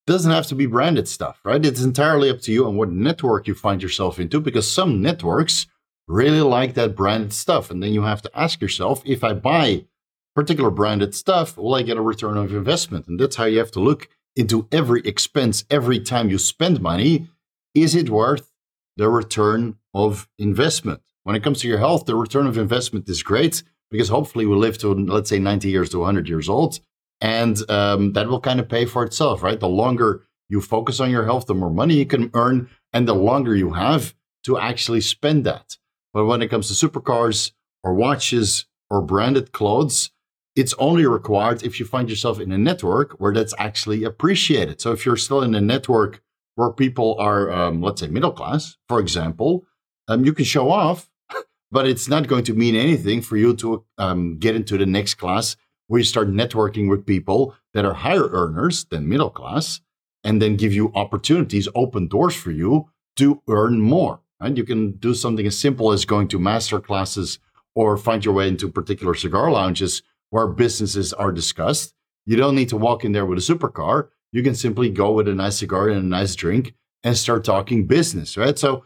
doesn't 0.08 0.32
have 0.32 0.48
to 0.48 0.56
be 0.56 0.68
branded 0.68 1.08
stuff, 1.08 1.40
right? 1.44 1.66
It's 1.66 1.84
entirely 1.84 2.30
up 2.30 2.40
to 2.42 2.52
you 2.52 2.68
and 2.68 2.78
what 2.78 2.92
network 2.92 3.48
you 3.48 3.56
find 3.56 3.82
yourself 3.82 4.20
into 4.20 4.40
because 4.40 4.72
some 4.72 5.02
networks 5.02 5.66
really 6.08 6.42
like 6.42 6.76
that 6.76 6.96
branded 6.96 7.34
stuff. 7.34 7.72
And 7.72 7.82
then 7.82 7.92
you 7.94 8.04
have 8.04 8.22
to 8.22 8.32
ask 8.38 8.62
yourself 8.62 9.02
if 9.06 9.24
I 9.24 9.34
buy 9.34 9.86
particular 10.36 10.70
branded 10.70 11.16
stuff, 11.16 11.58
will 11.58 11.74
I 11.74 11.82
get 11.82 11.98
a 11.98 12.02
return 12.02 12.38
of 12.38 12.54
investment? 12.54 13.08
And 13.08 13.20
that's 13.20 13.38
how 13.38 13.46
you 13.46 13.58
have 13.60 13.72
to 13.72 13.80
look 13.80 14.10
into 14.36 14.68
every 14.72 15.02
expense 15.02 15.66
every 15.70 16.00
time 16.00 16.30
you 16.30 16.38
spend 16.38 16.82
money. 16.82 17.28
Is 17.74 17.96
it 17.96 18.10
worth 18.10 18.52
the 18.98 19.10
return 19.10 19.78
of 19.94 20.30
investment? 20.38 21.02
When 21.26 21.36
it 21.36 21.44
comes 21.44 21.60
to 21.62 21.68
your 21.68 21.80
health, 21.80 22.06
the 22.06 22.16
return 22.16 22.46
of 22.46 22.58
investment 22.58 23.10
is 23.10 23.24
great 23.24 23.64
because 23.90 24.10
hopefully 24.10 24.46
we 24.46 24.56
live 24.56 24.78
to, 24.78 24.94
let's 24.94 25.30
say, 25.30 25.40
90 25.40 25.70
years 25.70 25.90
to 25.90 25.98
100 25.98 26.30
years 26.30 26.48
old 26.48 26.80
and 27.20 27.60
um, 27.70 28.14
that 28.14 28.28
will 28.28 28.40
kind 28.40 28.60
of 28.60 28.70
pay 28.70 28.86
for 28.86 29.04
itself, 29.04 29.42
right? 29.42 29.60
The 29.60 29.68
longer 29.68 30.24
you 30.50 30.62
focus 30.62 31.00
on 31.00 31.10
your 31.10 31.26
health, 31.26 31.48
the 31.48 31.56
more 31.56 31.72
money 31.72 31.96
you 31.96 32.06
can 32.06 32.30
earn, 32.36 32.70
and 32.94 33.08
the 33.08 33.16
longer 33.16 33.56
you 33.56 33.74
have 33.74 34.14
to 34.44 34.60
actually 34.60 35.02
spend 35.02 35.46
that. 35.46 35.78
But 36.14 36.26
when 36.26 36.44
it 36.44 36.50
comes 36.50 36.68
to 36.68 36.88
supercars 36.88 37.54
or 37.84 37.96
watches 37.96 38.66
or 38.92 39.02
branded 39.02 39.52
clothes, 39.52 40.12
it's 40.56 40.76
only 40.78 41.08
required 41.08 41.64
if 41.64 41.80
you 41.80 41.86
find 41.88 42.08
yourself 42.08 42.40
in 42.40 42.52
a 42.52 42.58
network 42.58 43.14
where 43.14 43.34
that's 43.34 43.56
actually 43.58 44.04
appreciated. 44.04 44.80
So 44.80 44.92
if 44.92 45.06
you're 45.06 45.18
still 45.18 45.42
in 45.42 45.56
a 45.56 45.62
network 45.62 46.22
where 46.54 46.72
people 46.72 47.18
are, 47.20 47.52
um, 47.52 47.82
let's 47.82 48.02
say, 48.02 48.08
middle 48.08 48.32
class, 48.32 48.78
for 48.88 49.00
example, 49.00 49.66
um, 50.08 50.24
you 50.24 50.34
can 50.34 50.46
show 50.46 50.70
off, 50.70 51.10
but 51.72 51.88
it's 51.88 52.08
not 52.08 52.28
going 52.28 52.44
to 52.46 52.54
mean 52.54 52.76
anything 52.76 53.22
for 53.22 53.38
you 53.38 53.56
to 53.56 53.84
um, 53.98 54.38
get 54.38 54.56
into 54.56 54.78
the 54.78 54.86
next 54.86 55.16
class 55.16 55.56
where 55.88 56.00
you 56.00 56.06
start 56.06 56.30
networking 56.30 56.90
with 56.90 57.06
people 57.06 57.56
that 57.74 57.86
are 57.86 57.94
higher 57.94 58.28
earners 58.30 58.86
than 58.86 59.08
middle 59.08 59.30
class 59.30 59.82
and 60.24 60.42
then 60.42 60.56
give 60.56 60.74
you 60.74 60.92
opportunities, 60.96 61.68
open 61.76 62.08
doors 62.08 62.36
for 62.36 62.52
you 62.52 62.90
to 63.16 63.42
earn 63.48 63.80
more. 63.80 64.22
Right? 64.40 64.58
You 64.58 64.64
can 64.64 64.94
do 64.94 65.14
something 65.14 65.46
as 65.46 65.58
simple 65.58 65.92
as 65.92 66.06
going 66.06 66.28
to 66.30 66.40
master 66.40 66.80
classes 66.80 67.40
or 67.76 67.98
find 67.98 68.26
your 68.26 68.34
way 68.34 68.48
into 68.48 68.70
particular 68.70 69.14
cigar 69.14 69.52
lounges 69.52 70.02
where 70.30 70.48
businesses 70.48 71.14
are 71.14 71.32
discussed. 71.32 71.94
You 72.26 72.36
don't 72.36 72.56
need 72.56 72.70
to 72.70 72.78
walk 72.78 73.06
in 73.06 73.12
there 73.12 73.26
with 73.26 73.38
a 73.38 73.42
supercar. 73.42 74.10
You 74.32 74.44
can 74.44 74.56
simply 74.56 74.90
go 74.90 75.12
with 75.12 75.28
a 75.28 75.36
nice 75.36 75.58
cigar 75.60 75.90
and 75.90 76.00
a 76.00 76.06
nice 76.06 76.36
drink 76.36 76.74
and 77.04 77.16
start 77.16 77.44
talking 77.44 77.86
business, 77.86 78.36
right? 78.36 78.58
So 78.58 78.86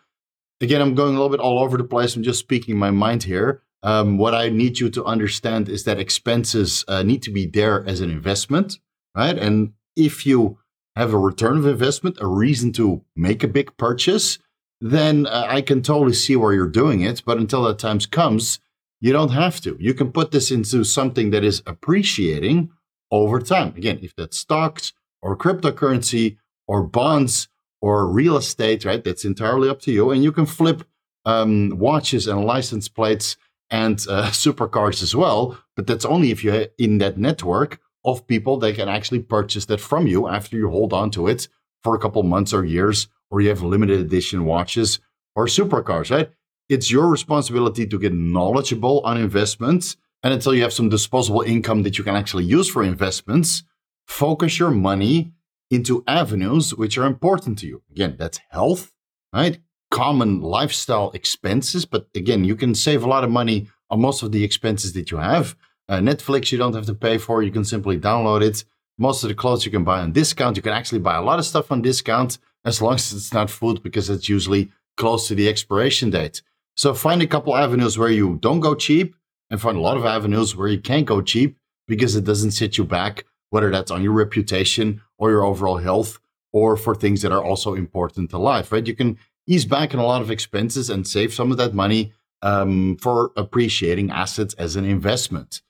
again, 0.62 0.82
I'm 0.82 0.96
going 0.96 1.16
a 1.16 1.18
little 1.18 1.30
bit 1.30 1.40
all 1.40 1.60
over 1.60 1.78
the 1.78 1.84
place. 1.84 2.16
I'm 2.16 2.24
just 2.24 2.40
speaking 2.40 2.78
my 2.78 2.92
mind 2.92 3.24
here. 3.24 3.62
Um, 3.82 4.18
what 4.18 4.36
I 4.36 4.50
need 4.50 4.80
you 4.80 4.90
to 4.90 5.06
understand 5.06 5.70
is 5.70 5.86
that 5.86 6.00
expenses 6.00 6.84
uh, 6.88 7.04
need 7.04 7.24
to 7.24 7.32
be 7.32 7.46
there 7.46 7.86
as 7.88 8.02
an 8.02 8.10
investment, 8.10 8.78
right? 9.16 9.38
And 9.38 9.74
if 9.96 10.26
you 10.26 10.58
have 10.96 11.14
a 11.14 11.18
return 11.18 11.58
of 11.58 11.66
investment, 11.66 12.18
a 12.20 12.28
reason 12.28 12.74
to 12.74 13.04
make 13.16 13.44
a 13.44 13.48
big 13.48 13.76
purchase, 13.78 14.38
then 14.82 15.26
uh, 15.28 15.46
I 15.48 15.62
can 15.62 15.82
totally 15.82 16.14
see 16.14 16.36
where 16.36 16.54
you're 16.54 16.68
doing 16.68 17.02
it. 17.02 17.24
But 17.26 17.38
until 17.38 17.64
that 17.64 17.80
time 17.80 18.00
comes, 18.00 18.60
you 19.00 19.14
don't 19.14 19.32
have 19.32 19.62
to. 19.62 19.78
You 19.80 19.94
can 19.94 20.12
put 20.12 20.32
this 20.32 20.52
into 20.52 20.84
something 20.84 21.32
that 21.32 21.44
is 21.44 21.64
appreciating 21.66 22.72
over 23.12 23.40
time. 23.40 23.74
Again, 23.78 24.00
if 24.02 24.16
that's 24.16 24.38
stocks 24.38 24.92
or 25.22 25.38
cryptocurrency 25.38 26.38
or 26.68 26.84
bonds 26.84 27.48
or 27.82 28.08
real 28.08 28.38
estate, 28.38 28.86
right? 28.86 29.04
That's 29.04 29.26
entirely 29.26 29.70
up 29.70 29.80
to 29.82 29.92
you. 29.92 30.12
And 30.12 30.24
you 30.24 30.32
can 30.32 30.46
flip 30.46 30.84
um, 31.26 31.78
watches 31.78 32.28
and 32.28 32.46
license 32.46 32.88
plates 32.88 33.38
and 33.70 34.04
uh, 34.10 34.28
supercars 34.32 35.02
as 35.04 35.16
well. 35.16 35.58
But 35.76 35.88
that's 35.88 36.06
only 36.06 36.32
if 36.32 36.44
you're 36.44 36.68
in 36.78 36.98
that 37.00 37.18
network 37.18 37.80
of 38.06 38.28
people 38.28 38.58
that 38.58 38.76
can 38.76 38.90
actually 38.90 39.20
purchase 39.20 39.66
that 39.66 39.82
from 39.82 40.08
you 40.08 40.28
after 40.28 40.58
you 40.58 40.70
hold 40.70 40.94
on 40.94 41.12
to 41.12 41.28
it 41.28 41.48
for 41.84 41.96
a 41.96 42.00
couple 42.00 42.24
months 42.24 42.54
or 42.54 42.66
years, 42.66 43.08
or 43.30 43.42
you 43.42 43.50
have 43.50 43.62
limited 43.62 44.00
edition 44.00 44.46
watches 44.46 45.00
or 45.36 45.46
supercars, 45.46 46.12
right? 46.12 46.32
It's 46.68 46.92
your 46.92 47.08
responsibility 47.08 47.88
to 47.88 48.00
get 48.00 48.14
knowledgeable 48.14 49.02
on 49.02 49.18
investments. 49.18 49.98
And 50.24 50.34
until 50.34 50.54
you 50.54 50.62
have 50.64 50.74
some 50.74 50.90
disposable 50.90 51.42
income 51.42 51.84
that 51.84 51.98
you 51.98 52.04
can 52.04 52.16
actually 52.16 52.44
use 52.44 52.70
for 52.70 52.84
investments, 52.84 53.64
focus 54.08 54.60
your 54.60 54.72
money 54.72 55.32
into 55.70 56.04
avenues 56.08 56.74
which 56.74 56.98
are 56.98 57.06
important 57.06 57.60
to 57.60 57.68
you. 57.68 57.84
Again, 57.92 58.16
that's 58.18 58.40
health, 58.50 58.92
right? 59.34 59.60
common 59.92 60.42
lifestyle 60.42 61.12
expenses. 61.12 61.86
But 61.86 62.08
again, 62.16 62.44
you 62.44 62.56
can 62.56 62.76
save 62.76 63.04
a 63.04 63.08
lot 63.08 63.24
of 63.24 63.32
money 63.32 63.68
on 63.90 64.02
most 64.02 64.24
of 64.24 64.32
the 64.32 64.44
expenses 64.44 64.94
that 64.94 65.12
you 65.12 65.18
have. 65.18 65.56
Uh, 65.88 65.98
Netflix, 65.98 66.52
you 66.52 66.58
don't 66.58 66.76
have 66.76 66.86
to 66.86 66.94
pay 66.94 67.18
for. 67.18 67.42
You 67.42 67.52
can 67.52 67.66
simply 67.66 67.98
download 68.00 68.42
it. 68.42 68.64
Most 68.98 69.24
of 69.24 69.30
the 69.30 69.36
clothes 69.36 69.66
you 69.66 69.72
can 69.72 69.84
buy 69.84 70.00
on 70.02 70.12
discount. 70.12 70.58
You 70.58 70.62
can 70.62 70.74
actually 70.74 71.00
buy 71.00 71.16
a 71.16 71.22
lot 71.22 71.40
of 71.40 71.46
stuff 71.46 71.72
on 71.72 71.82
discount 71.82 72.38
as 72.66 72.82
long 72.82 72.96
as 72.96 73.14
it's 73.14 73.34
not 73.34 73.50
food 73.50 73.82
because 73.82 74.10
it's 74.10 74.30
usually 74.30 74.72
close 74.98 75.28
to 75.28 75.36
the 75.36 75.48
expiration 75.48 76.10
date. 76.10 76.42
So 76.76 76.94
find 76.94 77.22
a 77.22 77.28
couple 77.28 77.56
avenues 77.56 77.98
where 77.98 78.12
you 78.12 78.38
don't 78.42 78.60
go 78.60 78.76
cheap 78.76 79.16
and 79.50 79.60
find 79.60 79.78
a 79.78 79.82
lot 79.82 79.98
of 79.98 80.06
avenues 80.06 80.56
where 80.56 80.68
you 80.68 80.80
can't 80.80 81.06
go 81.06 81.22
cheap 81.22 81.58
because 81.88 82.16
it 82.16 82.26
doesn't 82.26 82.52
set 82.52 82.78
you 82.78 82.84
back 82.84 83.26
whether 83.50 83.72
that's 83.72 83.90
on 83.90 84.04
your 84.04 84.12
reputation 84.12 85.02
or 85.20 85.30
your 85.30 85.44
overall 85.44 85.78
health 85.78 86.20
or 86.52 86.76
for 86.76 86.96
things 86.96 87.22
that 87.22 87.32
are 87.32 87.44
also 87.44 87.76
important 87.76 88.32
to 88.32 88.40
life, 88.40 88.72
right? 88.72 88.88
You 88.88 88.96
can 88.96 89.20
ease 89.46 89.66
back 89.66 89.94
on 89.94 90.00
a 90.00 90.06
lot 90.06 90.24
of 90.24 90.32
expenses 90.32 90.90
and 90.90 91.08
save 91.08 91.34
some 91.34 91.52
of 91.52 91.58
that 91.58 91.76
money 91.76 92.14
um, 92.42 92.98
for 92.98 93.32
appreciating 93.36 94.10
assets 94.10 94.56
as 94.56 94.76
an 94.76 94.86
investment. 94.86 95.62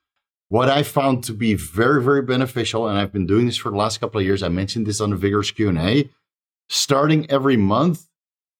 What 0.47 0.69
I 0.69 0.83
found 0.83 1.23
to 1.25 1.33
be 1.33 1.53
very, 1.53 2.01
very 2.01 2.21
beneficial, 2.21 2.87
and 2.87 2.97
I've 2.97 3.11
been 3.11 3.27
doing 3.27 3.45
this 3.45 3.57
for 3.57 3.69
the 3.69 3.77
last 3.77 3.99
couple 3.99 4.19
of 4.19 4.25
years. 4.25 4.41
I 4.41 4.49
mentioned 4.49 4.87
this 4.87 5.01
on 5.01 5.09
the 5.09 5.15
Vigorous 5.15 5.51
Q&A, 5.51 6.09
starting 6.67 7.29
every 7.29 7.57
month 7.57 8.07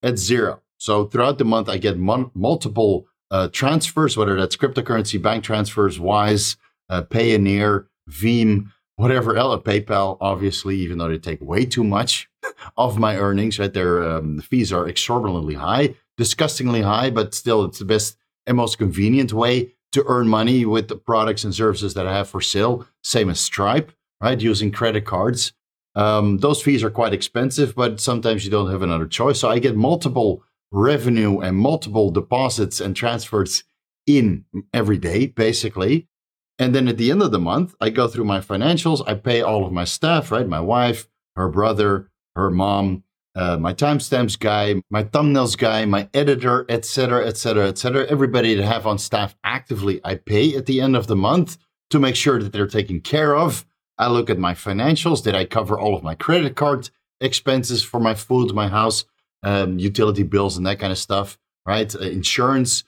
at 0.03 0.17
zero. 0.17 0.61
So 0.77 1.05
throughout 1.05 1.37
the 1.37 1.45
month, 1.45 1.67
I 1.69 1.77
get 1.77 1.97
mon- 1.97 2.31
multiple 2.33 3.07
uh, 3.31 3.49
transfers, 3.51 4.17
whether 4.17 4.35
that's 4.35 4.55
cryptocurrency, 4.55 5.21
bank 5.21 5.43
transfers, 5.43 5.99
Wise, 5.99 6.57
uh, 6.89 7.03
Payoneer, 7.03 7.85
Veeam, 8.09 8.71
whatever 8.99 9.37
else, 9.37 9.63
PayPal, 9.63 10.17
obviously, 10.19 10.75
even 10.75 10.97
though 10.97 11.07
they 11.07 11.17
take 11.17 11.39
way 11.39 11.65
too 11.65 11.85
much 11.85 12.29
of 12.77 12.99
my 12.99 13.15
earnings, 13.15 13.57
right? 13.57 13.73
Their 13.73 14.03
um, 14.03 14.39
fees 14.41 14.73
are 14.73 14.89
exorbitantly 14.89 15.53
high, 15.53 15.95
disgustingly 16.17 16.81
high, 16.81 17.09
but 17.09 17.33
still, 17.33 17.63
it's 17.63 17.79
the 17.79 17.85
best 17.85 18.17
and 18.45 18.57
most 18.57 18.77
convenient 18.77 19.31
way 19.31 19.73
to 19.93 20.03
earn 20.07 20.27
money 20.27 20.65
with 20.65 20.89
the 20.89 20.97
products 20.97 21.45
and 21.45 21.55
services 21.55 21.93
that 21.93 22.07
I 22.07 22.13
have 22.13 22.27
for 22.27 22.41
sale. 22.41 22.85
Same 23.01 23.29
as 23.29 23.39
Stripe, 23.39 23.93
right? 24.21 24.39
Using 24.39 24.69
credit 24.69 25.05
cards. 25.05 25.53
Um, 25.95 26.39
those 26.39 26.61
fees 26.61 26.83
are 26.83 26.91
quite 26.91 27.13
expensive, 27.13 27.75
but 27.75 28.01
sometimes 28.01 28.43
you 28.43 28.51
don't 28.51 28.69
have 28.69 28.81
another 28.81 29.07
choice. 29.07 29.39
So 29.39 29.49
I 29.49 29.59
get 29.59 29.77
multiple 29.77 30.43
revenue 30.73 31.39
and 31.39 31.55
multiple 31.55 32.11
deposits 32.11 32.81
and 32.81 32.97
transfers 32.97 33.63
in 34.05 34.43
every 34.73 34.97
day, 34.97 35.27
basically. 35.27 36.09
And 36.59 36.75
then 36.75 36.89
at 36.89 36.97
the 36.97 37.09
end 37.09 37.21
of 37.21 37.31
the 37.31 37.39
month, 37.39 37.73
I 37.79 37.89
go 37.89 38.07
through 38.07 38.25
my 38.25 38.39
financials. 38.39 39.01
I 39.07 39.13
pay 39.15 39.41
all 39.41 39.65
of 39.65 39.71
my 39.71 39.85
staff, 39.85 40.29
right? 40.31 40.47
My 40.47 40.59
wife, 40.59 41.07
her 41.37 41.47
brother, 41.47 42.09
her 42.35 42.51
mom, 42.51 43.03
uh, 43.33 43.57
my 43.57 43.73
timestamps 43.73 44.37
guy, 44.37 44.81
my 44.89 45.03
thumbnails 45.03 45.57
guy, 45.57 45.85
my 45.85 46.09
editor, 46.13 46.65
etc., 46.67 47.25
etc., 47.25 47.69
etc. 47.69 48.05
Everybody 48.07 48.55
that 48.55 48.65
have 48.65 48.85
on 48.85 48.97
staff 48.97 49.35
actively, 49.43 50.01
I 50.03 50.15
pay 50.15 50.55
at 50.55 50.65
the 50.65 50.81
end 50.81 50.97
of 50.97 51.07
the 51.07 51.15
month 51.15 51.57
to 51.91 51.99
make 51.99 52.17
sure 52.17 52.41
that 52.43 52.51
they're 52.51 52.67
taken 52.67 52.99
care 52.99 53.35
of. 53.37 53.65
I 53.97 54.07
look 54.07 54.29
at 54.29 54.37
my 54.37 54.53
financials. 54.53 55.23
Did 55.23 55.35
I 55.35 55.45
cover 55.45 55.79
all 55.79 55.95
of 55.95 56.03
my 56.03 56.15
credit 56.15 56.57
card 56.57 56.89
expenses 57.21 57.83
for 57.83 57.99
my 57.99 58.15
food, 58.15 58.53
my 58.53 58.67
house, 58.67 59.05
um, 59.43 59.79
utility 59.79 60.23
bills, 60.23 60.57
and 60.57 60.65
that 60.65 60.79
kind 60.79 60.91
of 60.91 60.97
stuff, 60.97 61.37
right? 61.65 61.93
Uh, 61.95 61.99
insurance, 61.99 62.83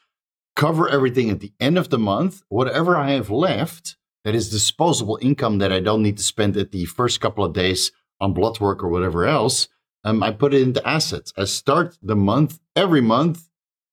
cover 0.55 0.89
everything 0.89 1.29
at 1.29 1.39
the 1.39 1.53
end 1.60 1.77
of 1.77 1.89
the 1.89 2.00
month. 2.00 2.41
Whatever 2.50 2.98
I 2.98 3.12
have 3.12 3.29
left, 3.29 3.96
that 4.24 4.36
is 4.36 4.50
disposable 4.50 5.17
income 5.22 5.58
that 5.60 5.72
I 5.72 5.79
don't 5.79 6.03
need 6.03 6.17
to 6.17 6.24
spend 6.24 6.55
at 6.58 6.72
the 6.72 6.86
first 6.86 7.22
couple 7.22 7.43
of 7.43 7.53
days 7.53 7.91
on 8.20 8.34
blood 8.34 8.60
work 8.60 8.84
or 8.84 8.89
whatever 8.89 9.25
else, 9.25 9.67
um, 10.03 10.24
I 10.24 10.31
put 10.31 10.53
it 10.53 10.62
into 10.62 10.88
assets. 10.88 11.34
I 11.38 11.46
start 11.46 11.98
the 12.01 12.15
month 12.15 12.60
every 12.75 13.01
month 13.01 13.50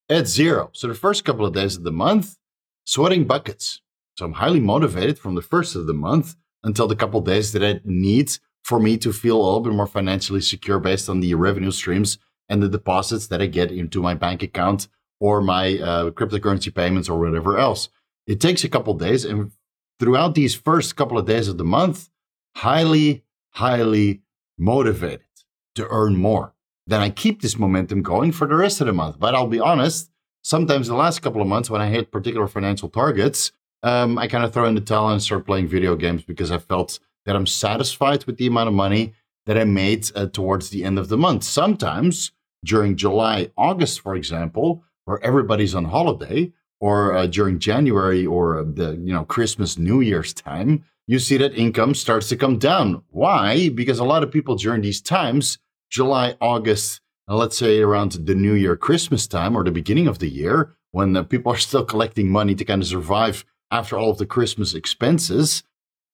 at 0.09 0.27
zero. 0.27 0.71
So 0.73 0.89
the 0.89 0.95
first 0.95 1.25
couple 1.25 1.47
of 1.47 1.55
days 1.55 1.77
of 1.77 1.85
the 1.85 1.93
month, 1.93 2.37
sweating 2.85 3.27
buckets. 3.27 3.81
So 4.17 4.27
I'm 4.27 4.35
highly 4.35 4.61
motivated 4.61 5.19
from 5.19 5.35
the 5.35 5.43
first 5.43 5.77
of 5.77 5.87
the 5.87 5.95
month 5.95 6.35
until 6.63 6.89
the 6.89 6.97
couple 6.97 7.21
days 7.21 7.53
that 7.53 7.65
I 7.65 7.81
need 7.85 8.33
for 8.65 8.81
me 8.81 8.99
to 8.99 9.13
feel 9.13 9.37
a 9.37 9.43
little 9.43 9.61
bit 9.61 9.73
more 9.73 9.87
financially 9.87 10.41
secure 10.41 10.79
based 10.79 11.09
on 11.09 11.21
the 11.21 11.35
revenue 11.35 11.71
streams 11.71 12.19
and 12.49 12.63
the 12.63 12.69
deposits 12.69 13.29
that 13.29 13.41
I 13.41 13.47
get 13.47 13.71
into 13.71 14.03
my 14.03 14.15
bank 14.15 14.43
account 14.43 14.89
or 15.21 15.41
my 15.41 15.79
uh, 15.79 16.11
cryptocurrency 16.11 16.75
payments 16.75 17.09
or 17.09 17.19
whatever 17.19 17.59
else. 17.59 17.89
It 18.27 18.41
takes 18.41 18.65
a 18.65 18.69
couple 18.69 18.95
days, 18.95 19.25
and 19.25 19.53
throughout 19.99 20.35
these 20.35 20.55
first 20.55 20.97
couple 20.97 21.19
of 21.19 21.27
days 21.27 21.49
of 21.49 21.59
the 21.59 21.65
month, 21.65 22.09
highly, 22.57 23.25
highly 23.51 24.23
motivated 24.59 25.27
to 25.75 25.87
earn 25.89 26.17
more. 26.17 26.55
Then 26.87 27.01
I 27.01 27.11
keep 27.11 27.43
this 27.43 27.59
momentum 27.59 28.03
going 28.03 28.33
for 28.33 28.47
the 28.47 28.57
rest 28.57 28.81
of 28.81 28.87
the 28.87 28.93
month. 28.93 29.19
But 29.19 29.35
I'll 29.35 29.47
be 29.47 29.61
honest, 29.61 30.11
sometimes 30.43 30.89
the 30.89 30.95
last 30.95 31.21
couple 31.21 31.43
of 31.43 31.49
months 31.49 31.71
when 31.71 31.81
I 31.81 31.89
hit 31.89 32.11
particular 32.11 32.49
financial 32.49 32.89
targets, 32.89 33.53
um, 33.83 34.19
I 34.19 34.27
kind 34.27 34.45
of 34.45 34.53
throw 34.53 34.65
in 34.65 34.75
the 34.75 34.81
towel 34.81 35.11
and 35.11 35.23
start 35.23 35.47
playing 35.47 35.69
video 35.69 35.95
games 35.95 36.23
because 36.25 36.51
I 36.51 36.59
felt 36.59 36.99
that 37.27 37.37
I'm 37.37 37.47
satisfied 37.47 38.25
with 38.25 38.39
the 38.39 38.47
amount 38.47 38.69
of 38.69 38.75
money 38.75 39.15
that 39.47 39.59
I 39.59 39.65
made 39.65 40.11
uh, 40.15 40.27
towards 40.27 40.71
the 40.71 40.83
end 40.83 40.99
of 40.99 41.09
the 41.09 41.17
month. 41.17 41.45
Sometimes 41.45 42.33
during 42.65 42.97
July, 42.97 43.51
August, 43.57 44.01
for 44.01 44.17
example, 44.17 44.83
where 45.09 45.25
everybody's 45.25 45.75
on 45.75 45.87
holiday, 45.87 46.53
or 46.81 47.17
uh, 47.17 47.27
during 47.27 47.59
January 47.59 48.27
or 48.27 48.59
uh, 48.59 48.63
the 48.63 48.91
you 49.03 49.13
know 49.13 49.25
Christmas, 49.25 49.79
New 49.79 50.03
Year's 50.03 50.35
time, 50.35 50.85
you 51.07 51.19
see 51.19 51.39
that 51.39 51.55
income 51.55 51.95
starts 51.95 52.29
to 52.29 52.37
come 52.37 52.59
down. 52.59 53.03
Why? 53.09 53.71
Because 53.71 53.99
a 53.99 54.05
lot 54.05 54.23
of 54.23 54.31
people 54.31 54.55
during 54.55 54.83
these 54.83 55.01
times, 55.01 55.59
July, 55.91 56.37
August, 56.43 57.01
and 57.27 57.39
let's 57.39 57.57
say 57.57 57.81
around 57.81 58.13
the 58.13 58.35
New 58.35 58.53
Year, 58.53 58.77
Christmas 58.77 59.27
time, 59.27 59.57
or 59.57 59.65
the 59.65 59.71
beginning 59.71 60.09
of 60.09 60.19
the 60.19 60.29
year, 60.29 60.75
when 60.91 61.17
uh, 61.17 61.23
people 61.23 61.53
are 61.53 61.57
still 61.69 61.87
collecting 61.87 62.29
money 62.29 62.55
to 62.55 62.65
kind 62.67 62.83
of 62.83 62.89
survive 62.89 63.47
after 63.71 63.97
all 63.97 64.11
of 64.11 64.19
the 64.19 64.27
Christmas 64.27 64.75
expenses, 64.75 65.63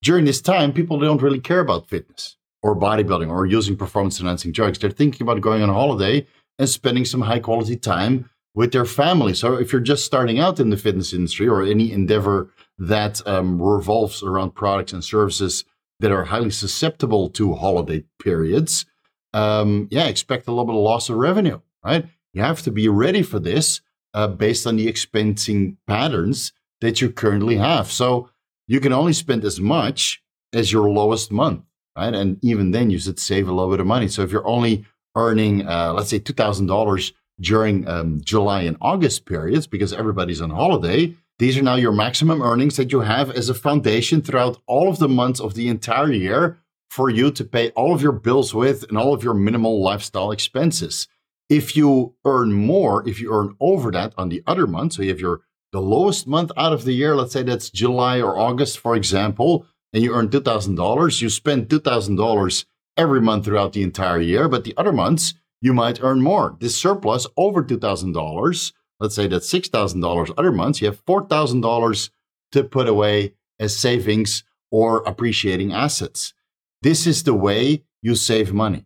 during 0.02 0.24
this 0.24 0.40
time, 0.40 0.72
people 0.72 1.00
don't 1.00 1.20
really 1.20 1.40
care 1.40 1.60
about 1.60 1.88
fitness 1.88 2.36
or 2.62 2.76
bodybuilding 2.76 3.28
or 3.28 3.44
using 3.44 3.76
performance 3.76 4.20
enhancing 4.20 4.52
drugs. 4.52 4.78
They're 4.78 4.90
thinking 4.90 5.22
about 5.26 5.40
going 5.40 5.62
on 5.62 5.70
a 5.70 5.74
holiday 5.74 6.28
and 6.60 6.68
spending 6.68 7.04
some 7.04 7.22
high 7.22 7.40
quality 7.40 7.76
time 7.76 8.30
with 8.54 8.72
their 8.72 8.84
family. 8.84 9.34
So 9.34 9.54
if 9.54 9.72
you're 9.72 9.80
just 9.80 10.04
starting 10.04 10.38
out 10.38 10.60
in 10.60 10.70
the 10.70 10.76
fitness 10.76 11.12
industry 11.12 11.48
or 11.48 11.62
any 11.62 11.92
endeavor 11.92 12.50
that 12.78 13.26
um, 13.26 13.60
revolves 13.60 14.22
around 14.22 14.54
products 14.54 14.92
and 14.92 15.02
services 15.02 15.64
that 16.00 16.12
are 16.12 16.24
highly 16.24 16.50
susceptible 16.50 17.28
to 17.30 17.54
holiday 17.54 18.04
periods, 18.22 18.86
um, 19.32 19.88
yeah, 19.90 20.06
expect 20.06 20.46
a 20.46 20.50
little 20.50 20.64
bit 20.64 20.76
of 20.76 20.82
loss 20.82 21.08
of 21.08 21.16
revenue, 21.16 21.60
right? 21.84 22.06
You 22.32 22.42
have 22.42 22.62
to 22.62 22.70
be 22.70 22.88
ready 22.88 23.22
for 23.22 23.40
this 23.40 23.80
uh, 24.14 24.28
based 24.28 24.66
on 24.66 24.76
the 24.76 24.86
expensing 24.86 25.76
patterns 25.86 26.52
that 26.80 27.00
you 27.00 27.10
currently 27.10 27.56
have. 27.56 27.90
So 27.90 28.30
you 28.68 28.80
can 28.80 28.92
only 28.92 29.12
spend 29.12 29.44
as 29.44 29.60
much 29.60 30.22
as 30.52 30.72
your 30.72 30.88
lowest 30.88 31.32
month, 31.32 31.62
right? 31.96 32.14
And 32.14 32.42
even 32.42 32.70
then, 32.70 32.90
you 32.90 32.98
should 32.98 33.18
save 33.18 33.48
a 33.48 33.52
little 33.52 33.70
bit 33.70 33.80
of 33.80 33.86
money. 33.86 34.06
So 34.06 34.22
if 34.22 34.30
you're 34.30 34.46
only 34.46 34.84
earning, 35.16 35.66
uh, 35.66 35.92
let's 35.92 36.10
say, 36.10 36.20
$2,000 36.20 37.12
during 37.40 37.86
um, 37.88 38.20
July 38.22 38.62
and 38.62 38.76
August 38.80 39.26
periods 39.26 39.66
because 39.66 39.92
everybody's 39.92 40.40
on 40.40 40.50
holiday, 40.50 41.14
these 41.38 41.58
are 41.58 41.62
now 41.62 41.74
your 41.74 41.92
maximum 41.92 42.42
earnings 42.42 42.76
that 42.76 42.92
you 42.92 43.00
have 43.00 43.30
as 43.30 43.48
a 43.48 43.54
foundation 43.54 44.22
throughout 44.22 44.60
all 44.66 44.88
of 44.88 44.98
the 44.98 45.08
months 45.08 45.40
of 45.40 45.54
the 45.54 45.68
entire 45.68 46.12
year 46.12 46.58
for 46.90 47.10
you 47.10 47.30
to 47.32 47.44
pay 47.44 47.70
all 47.70 47.92
of 47.92 48.02
your 48.02 48.12
bills 48.12 48.54
with 48.54 48.84
and 48.88 48.96
all 48.96 49.12
of 49.12 49.24
your 49.24 49.34
minimal 49.34 49.82
lifestyle 49.82 50.30
expenses. 50.30 51.08
If 51.48 51.76
you 51.76 52.14
earn 52.24 52.52
more, 52.52 53.06
if 53.08 53.20
you 53.20 53.32
earn 53.32 53.56
over 53.60 53.90
that 53.90 54.14
on 54.16 54.28
the 54.28 54.42
other 54.46 54.66
months, 54.66 54.96
so 54.96 55.02
you 55.02 55.08
have 55.08 55.20
your 55.20 55.40
the 55.72 55.80
lowest 55.80 56.28
month 56.28 56.52
out 56.56 56.72
of 56.72 56.84
the 56.84 56.92
year, 56.92 57.16
let's 57.16 57.32
say 57.32 57.42
that's 57.42 57.68
July 57.68 58.20
or 58.20 58.38
August, 58.38 58.78
for 58.78 58.94
example, 58.94 59.66
and 59.92 60.04
you 60.04 60.14
earn 60.14 60.28
$2,000, 60.28 61.20
you 61.20 61.28
spend 61.28 61.68
$2,000 61.68 62.64
every 62.96 63.20
month 63.20 63.44
throughout 63.44 63.72
the 63.72 63.82
entire 63.82 64.20
year, 64.20 64.48
but 64.48 64.62
the 64.62 64.74
other 64.76 64.92
months, 64.92 65.34
you 65.64 65.72
might 65.72 66.02
earn 66.02 66.20
more. 66.20 66.58
This 66.60 66.76
surplus 66.76 67.26
over 67.38 67.64
$2,000, 67.64 68.72
let's 69.00 69.14
say 69.14 69.26
that's 69.26 69.50
$6,000 69.50 70.34
other 70.36 70.52
months, 70.52 70.82
you 70.82 70.86
have 70.86 71.02
$4,000 71.06 72.10
to 72.52 72.64
put 72.64 72.86
away 72.86 73.32
as 73.58 73.74
savings 73.74 74.44
or 74.70 74.98
appreciating 75.04 75.72
assets. 75.72 76.34
This 76.82 77.06
is 77.06 77.22
the 77.22 77.32
way 77.32 77.82
you 78.02 78.14
save 78.14 78.52
money. 78.52 78.84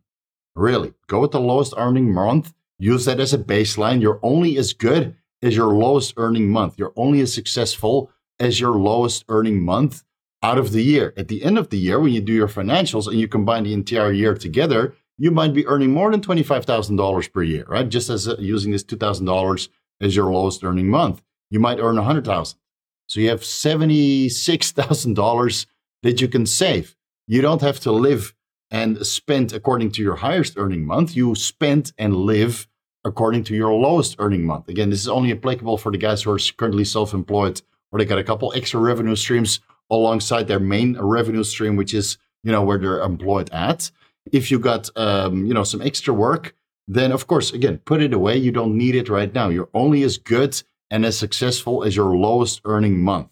Really, 0.54 0.94
go 1.08 1.20
with 1.20 1.32
the 1.32 1.40
lowest 1.40 1.75
earning 1.76 2.14
month, 2.14 2.54
use 2.78 3.06
that 3.06 3.18
as 3.18 3.35
a 3.35 3.38
baseline. 3.38 4.00
You're 4.00 4.20
only 4.23 4.56
as 4.56 4.73
good 4.73 5.16
as 5.42 5.56
your 5.56 5.75
lowest 5.75 6.14
earning 6.16 6.49
month. 6.49 6.78
You're 6.78 6.94
only 6.94 7.20
as 7.23 7.35
successful 7.35 8.12
as 8.38 8.61
your 8.61 8.76
lowest 8.76 9.25
earning 9.28 9.61
month 9.64 10.04
out 10.44 10.58
of 10.58 10.70
the 10.70 10.82
year. 10.82 11.12
At 11.16 11.26
the 11.26 11.42
end 11.42 11.58
of 11.58 11.70
the 11.70 11.78
year, 11.78 11.99
when 11.99 12.12
you 12.12 12.20
do 12.20 12.32
your 12.32 12.47
financials 12.47 13.08
and 13.08 13.18
you 13.18 13.26
combine 13.26 13.64
the 13.64 13.73
entire 13.73 14.12
year 14.12 14.35
together, 14.35 14.94
you 15.19 15.31
might 15.31 15.53
be 15.53 15.67
earning 15.67 15.93
more 15.93 16.11
than 16.11 16.21
$25,000 16.21 17.33
per 17.33 17.43
year, 17.43 17.65
right? 17.69 17.89
Just 17.89 18.09
as 18.09 18.29
uh, 18.29 18.37
using 18.39 18.73
this 18.73 18.85
$2,000 18.85 19.69
as 20.01 20.17
your 20.17 20.33
lowest 20.33 20.65
earning 20.65 20.89
month. 20.89 21.23
You 21.51 21.61
might 21.61 21.81
earn 21.81 21.97
100,000. 21.97 22.59
So 23.09 23.21
you 23.21 23.29
have 23.31 23.41
$76,000 23.41 25.67
that 26.03 26.21
you 26.21 26.29
can 26.29 26.47
save. 26.47 26.95
You 27.27 27.43
don't 27.43 27.63
have 27.63 27.81
to 27.81 27.91
live 27.91 28.33
and 28.71 29.05
spend 29.07 29.53
according 29.53 29.91
to 29.93 30.03
your 30.03 30.17
highest 30.17 30.55
earning 30.57 30.87
month. 30.87 31.17
You 31.17 31.35
spend 31.35 31.93
and 31.99 32.15
live 32.15 32.69
according 33.05 33.45
to 33.45 33.55
your 33.55 33.73
lowest 33.73 34.17
earning 34.19 34.45
month. 34.45 34.69
Again, 34.69 34.91
this 34.91 35.01
is 35.01 35.09
only 35.09 35.33
applicable 35.33 35.79
for 35.79 35.91
the 35.91 35.99
guys 35.99 36.23
who 36.23 36.31
are 36.31 36.39
currently 36.57 36.85
self-employed 36.85 37.63
or 37.91 37.99
they 37.99 38.05
got 38.05 38.19
a 38.19 38.25
couple 38.25 38.53
extra 38.55 38.79
revenue 38.79 39.17
streams 39.17 39.61
alongside 39.91 40.47
their 40.47 40.61
main 40.61 40.99
revenue 40.99 41.45
stream, 41.45 41.77
which 41.77 41.95
is 41.95 42.19
you 42.43 42.53
know 42.53 42.63
where 42.63 42.77
they're 42.79 43.01
employed 43.01 43.51
at. 43.51 43.91
If 44.32 44.50
you 44.50 44.58
got 44.58 44.90
um, 44.97 45.47
you 45.47 45.54
know 45.54 45.64
some 45.64 45.82
extra 45.82 46.14
work, 46.14 46.54
then 46.87 47.12
of 47.12 47.26
course 47.26 47.52
again 47.52 47.78
put 47.85 48.02
it 48.02 48.12
away. 48.14 48.37
You 48.37 48.52
don't 48.52 48.76
need 48.76 48.94
it 48.94 49.08
right 49.08 49.32
now. 49.32 49.49
You're 49.49 49.70
only 49.75 50.02
as 50.02 50.18
good 50.18 50.62
and 50.90 51.04
as 51.06 51.18
successful 51.18 51.85
as 51.85 51.97
your 51.97 52.16
lowest 52.16 52.61
earning 52.64 52.99
month. 53.00 53.28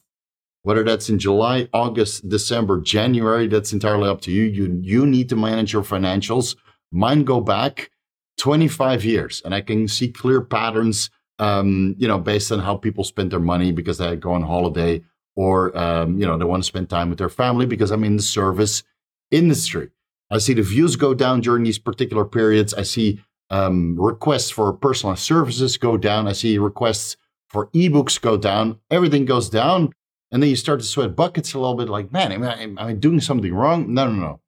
whether 0.62 0.82
that's 0.84 1.08
in 1.08 1.18
July, 1.18 1.68
August, 1.72 2.28
December, 2.28 2.80
January, 2.80 3.46
that's 3.46 3.72
entirely 3.72 4.08
up 4.08 4.20
to 4.22 4.32
you. 4.32 4.44
You, 4.44 4.78
you 4.82 5.06
need 5.06 5.28
to 5.28 5.36
manage 5.36 5.72
your 5.72 5.82
financials. 5.82 6.56
Mine 6.90 7.24
go 7.24 7.40
back 7.40 7.90
25 8.38 9.04
years 9.04 9.42
and 9.44 9.54
I 9.54 9.60
can 9.60 9.88
see 9.88 10.08
clear 10.10 10.42
patterns, 10.42 11.10
um, 11.38 11.94
you 11.98 12.08
know, 12.08 12.18
based 12.18 12.50
on 12.50 12.58
how 12.60 12.76
people 12.76 13.04
spend 13.04 13.30
their 13.30 13.40
money 13.40 13.72
because 13.72 13.98
they 13.98 14.16
go 14.16 14.32
on 14.32 14.42
holiday 14.42 15.02
or, 15.36 15.76
um, 15.78 16.18
you 16.18 16.26
know, 16.26 16.36
they 16.36 16.44
want 16.44 16.64
to 16.64 16.66
spend 16.66 16.90
time 16.90 17.10
with 17.10 17.18
their 17.18 17.28
family 17.28 17.66
because 17.66 17.92
I'm 17.92 18.04
in 18.04 18.16
the 18.16 18.22
service 18.22 18.82
industry. 19.30 19.90
I 20.30 20.38
see 20.38 20.54
the 20.54 20.62
views 20.62 20.96
go 20.96 21.14
down 21.14 21.40
during 21.40 21.64
these 21.64 21.78
particular 21.78 22.24
periods. 22.24 22.74
I 22.74 22.82
see 22.82 23.20
um, 23.50 23.96
requests 23.98 24.50
for 24.50 24.72
personalized 24.72 25.22
services 25.22 25.76
go 25.76 25.96
down. 25.96 26.26
I 26.26 26.32
see 26.32 26.58
requests 26.58 27.16
for 27.48 27.68
ebooks 27.68 28.20
go 28.20 28.36
down. 28.36 28.80
Everything 28.90 29.24
goes 29.24 29.48
down. 29.48 29.92
And 30.32 30.42
then 30.42 30.50
you 30.50 30.56
start 30.56 30.80
to 30.80 30.86
sweat 30.86 31.14
buckets 31.14 31.54
a 31.54 31.58
little 31.58 31.76
bit 31.76 31.88
like, 31.88 32.12
man, 32.12 32.32
am 32.32 32.42
I, 32.42 32.60
am 32.60 32.78
I 32.78 32.92
doing 32.92 33.20
something 33.20 33.54
wrong? 33.54 33.94
No, 33.94 34.10
no, 34.10 34.20
no. 34.20 34.40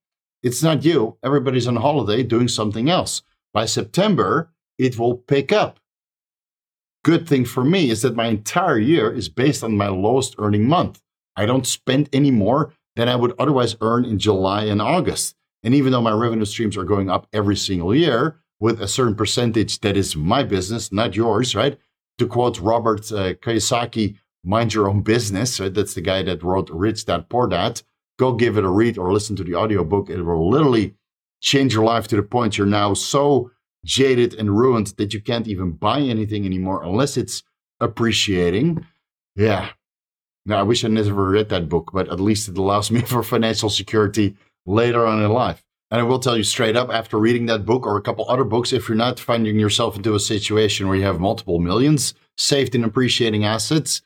It's 0.43 0.63
not 0.63 0.85
you. 0.85 1.17
Everybody's 1.23 1.67
on 1.67 1.77
holiday 1.77 2.23
doing 2.23 2.49
something 2.49 2.91
else. 2.91 3.23
By 3.53 3.67
September, 3.67 4.51
it 4.79 4.99
will 4.99 5.17
pick 5.17 5.53
up. 5.53 5.81
Good 7.05 7.29
thing 7.29 7.45
for 7.45 7.65
me 7.65 7.91
is 7.91 8.03
that 8.03 8.17
my 8.17 8.27
entire 8.27 8.79
year 8.79 9.13
is 9.13 9.29
based 9.29 9.63
on 9.63 9.77
my 9.77 9.89
lowest 9.89 10.35
earning 10.39 10.69
month. 10.69 11.01
I 11.37 11.47
don't 11.47 11.67
spend 11.67 12.09
any 12.13 12.33
more 12.33 12.75
than 12.97 13.09
I 13.09 13.17
would 13.17 13.35
otherwise 13.39 13.77
earn 13.81 14.05
in 14.05 14.19
July 14.19 14.65
and 14.65 14.83
August. 14.83 15.37
And 15.69 15.75
even 15.75 15.93
though 15.93 16.01
my 16.01 16.13
revenue 16.13 16.47
streams 16.47 16.79
are 16.79 16.85
going 16.85 17.11
up 17.11 17.27
every 17.35 17.55
single 17.55 17.95
year 17.95 18.41
with 18.59 18.81
a 18.81 18.89
certain 18.89 19.15
percentage 19.15 19.81
that 19.81 19.99
is 19.99 20.17
my 20.17 20.43
business, 20.43 20.91
not 20.91 21.15
yours, 21.15 21.55
right? 21.55 21.79
To 22.17 22.27
quote 22.27 22.59
Robert 22.59 23.13
uh, 23.13 23.35
Kiyosaki, 23.35 24.17
mind 24.43 24.73
your 24.73 24.89
own 24.89 25.03
business, 25.03 25.61
right? 25.61 25.75
That's 25.75 25.93
the 25.93 26.01
guy 26.01 26.23
that 26.23 26.43
wrote 26.43 26.71
Rich 26.71 27.05
Dad 27.05 27.29
Poor 27.29 27.47
Dad. 27.47 27.83
Go 28.19 28.33
give 28.33 28.57
it 28.57 28.65
a 28.65 28.69
read 28.71 28.97
or 28.97 29.13
listen 29.13 29.37
to 29.37 29.45
the 29.45 29.57
audiobook. 29.57 30.09
It 30.09 30.23
will 30.23 30.49
literally 30.49 30.95
change 31.43 31.75
your 31.75 31.85
life 31.85 32.09
to 32.09 32.17
the 32.17 32.23
point 32.23 32.57
you're 32.57 32.67
now 32.67 32.95
so 32.95 33.51
jaded 33.85 34.33
and 34.33 34.59
ruined 34.59 34.95
that 34.97 35.13
you 35.13 35.21
can't 35.21 35.47
even 35.47 35.73
buy 35.73 36.01
anything 36.01 36.47
anymore 36.47 36.83
unless 36.83 37.19
it's 37.19 37.43
appreciating. 37.79 38.87
Yeah. 39.37 39.69
Now, 40.47 40.61
I 40.61 40.63
wish 40.63 40.83
I 40.83 40.89
never 40.89 41.29
read 41.29 41.51
that 41.51 41.69
book, 41.69 41.91
but 41.93 42.09
at 42.09 42.21
least 42.21 42.49
it 42.49 42.57
allows 42.57 42.91
me 42.91 43.01
for 43.07 43.23
financial 43.23 43.69
security 43.69 44.35
later 44.69 45.07
on 45.07 45.23
in 45.23 45.31
life. 45.31 45.65
And 45.91 46.01
I 46.01 46.05
will 46.05 46.19
tell 46.19 46.37
you 46.37 46.43
straight 46.43 46.77
up 46.77 46.91
after 46.91 47.19
reading 47.19 47.47
that 47.47 47.65
book 47.65 47.87
or 47.87 47.97
a 47.97 48.03
couple 48.03 48.27
other 48.29 48.45
books, 48.45 48.73
if 48.73 48.89
you're 48.89 48.97
not 48.97 49.19
finding 49.19 49.59
yourself 49.59 49.97
into 49.97 50.15
a 50.15 50.21
situation 50.21 50.87
where 50.87 50.97
you 50.97 51.05
have 51.05 51.19
multiple 51.19 51.59
millions 51.59 52.13
saved 52.37 52.75
in 52.75 52.85
appreciating 52.85 53.45
assets, 53.45 54.03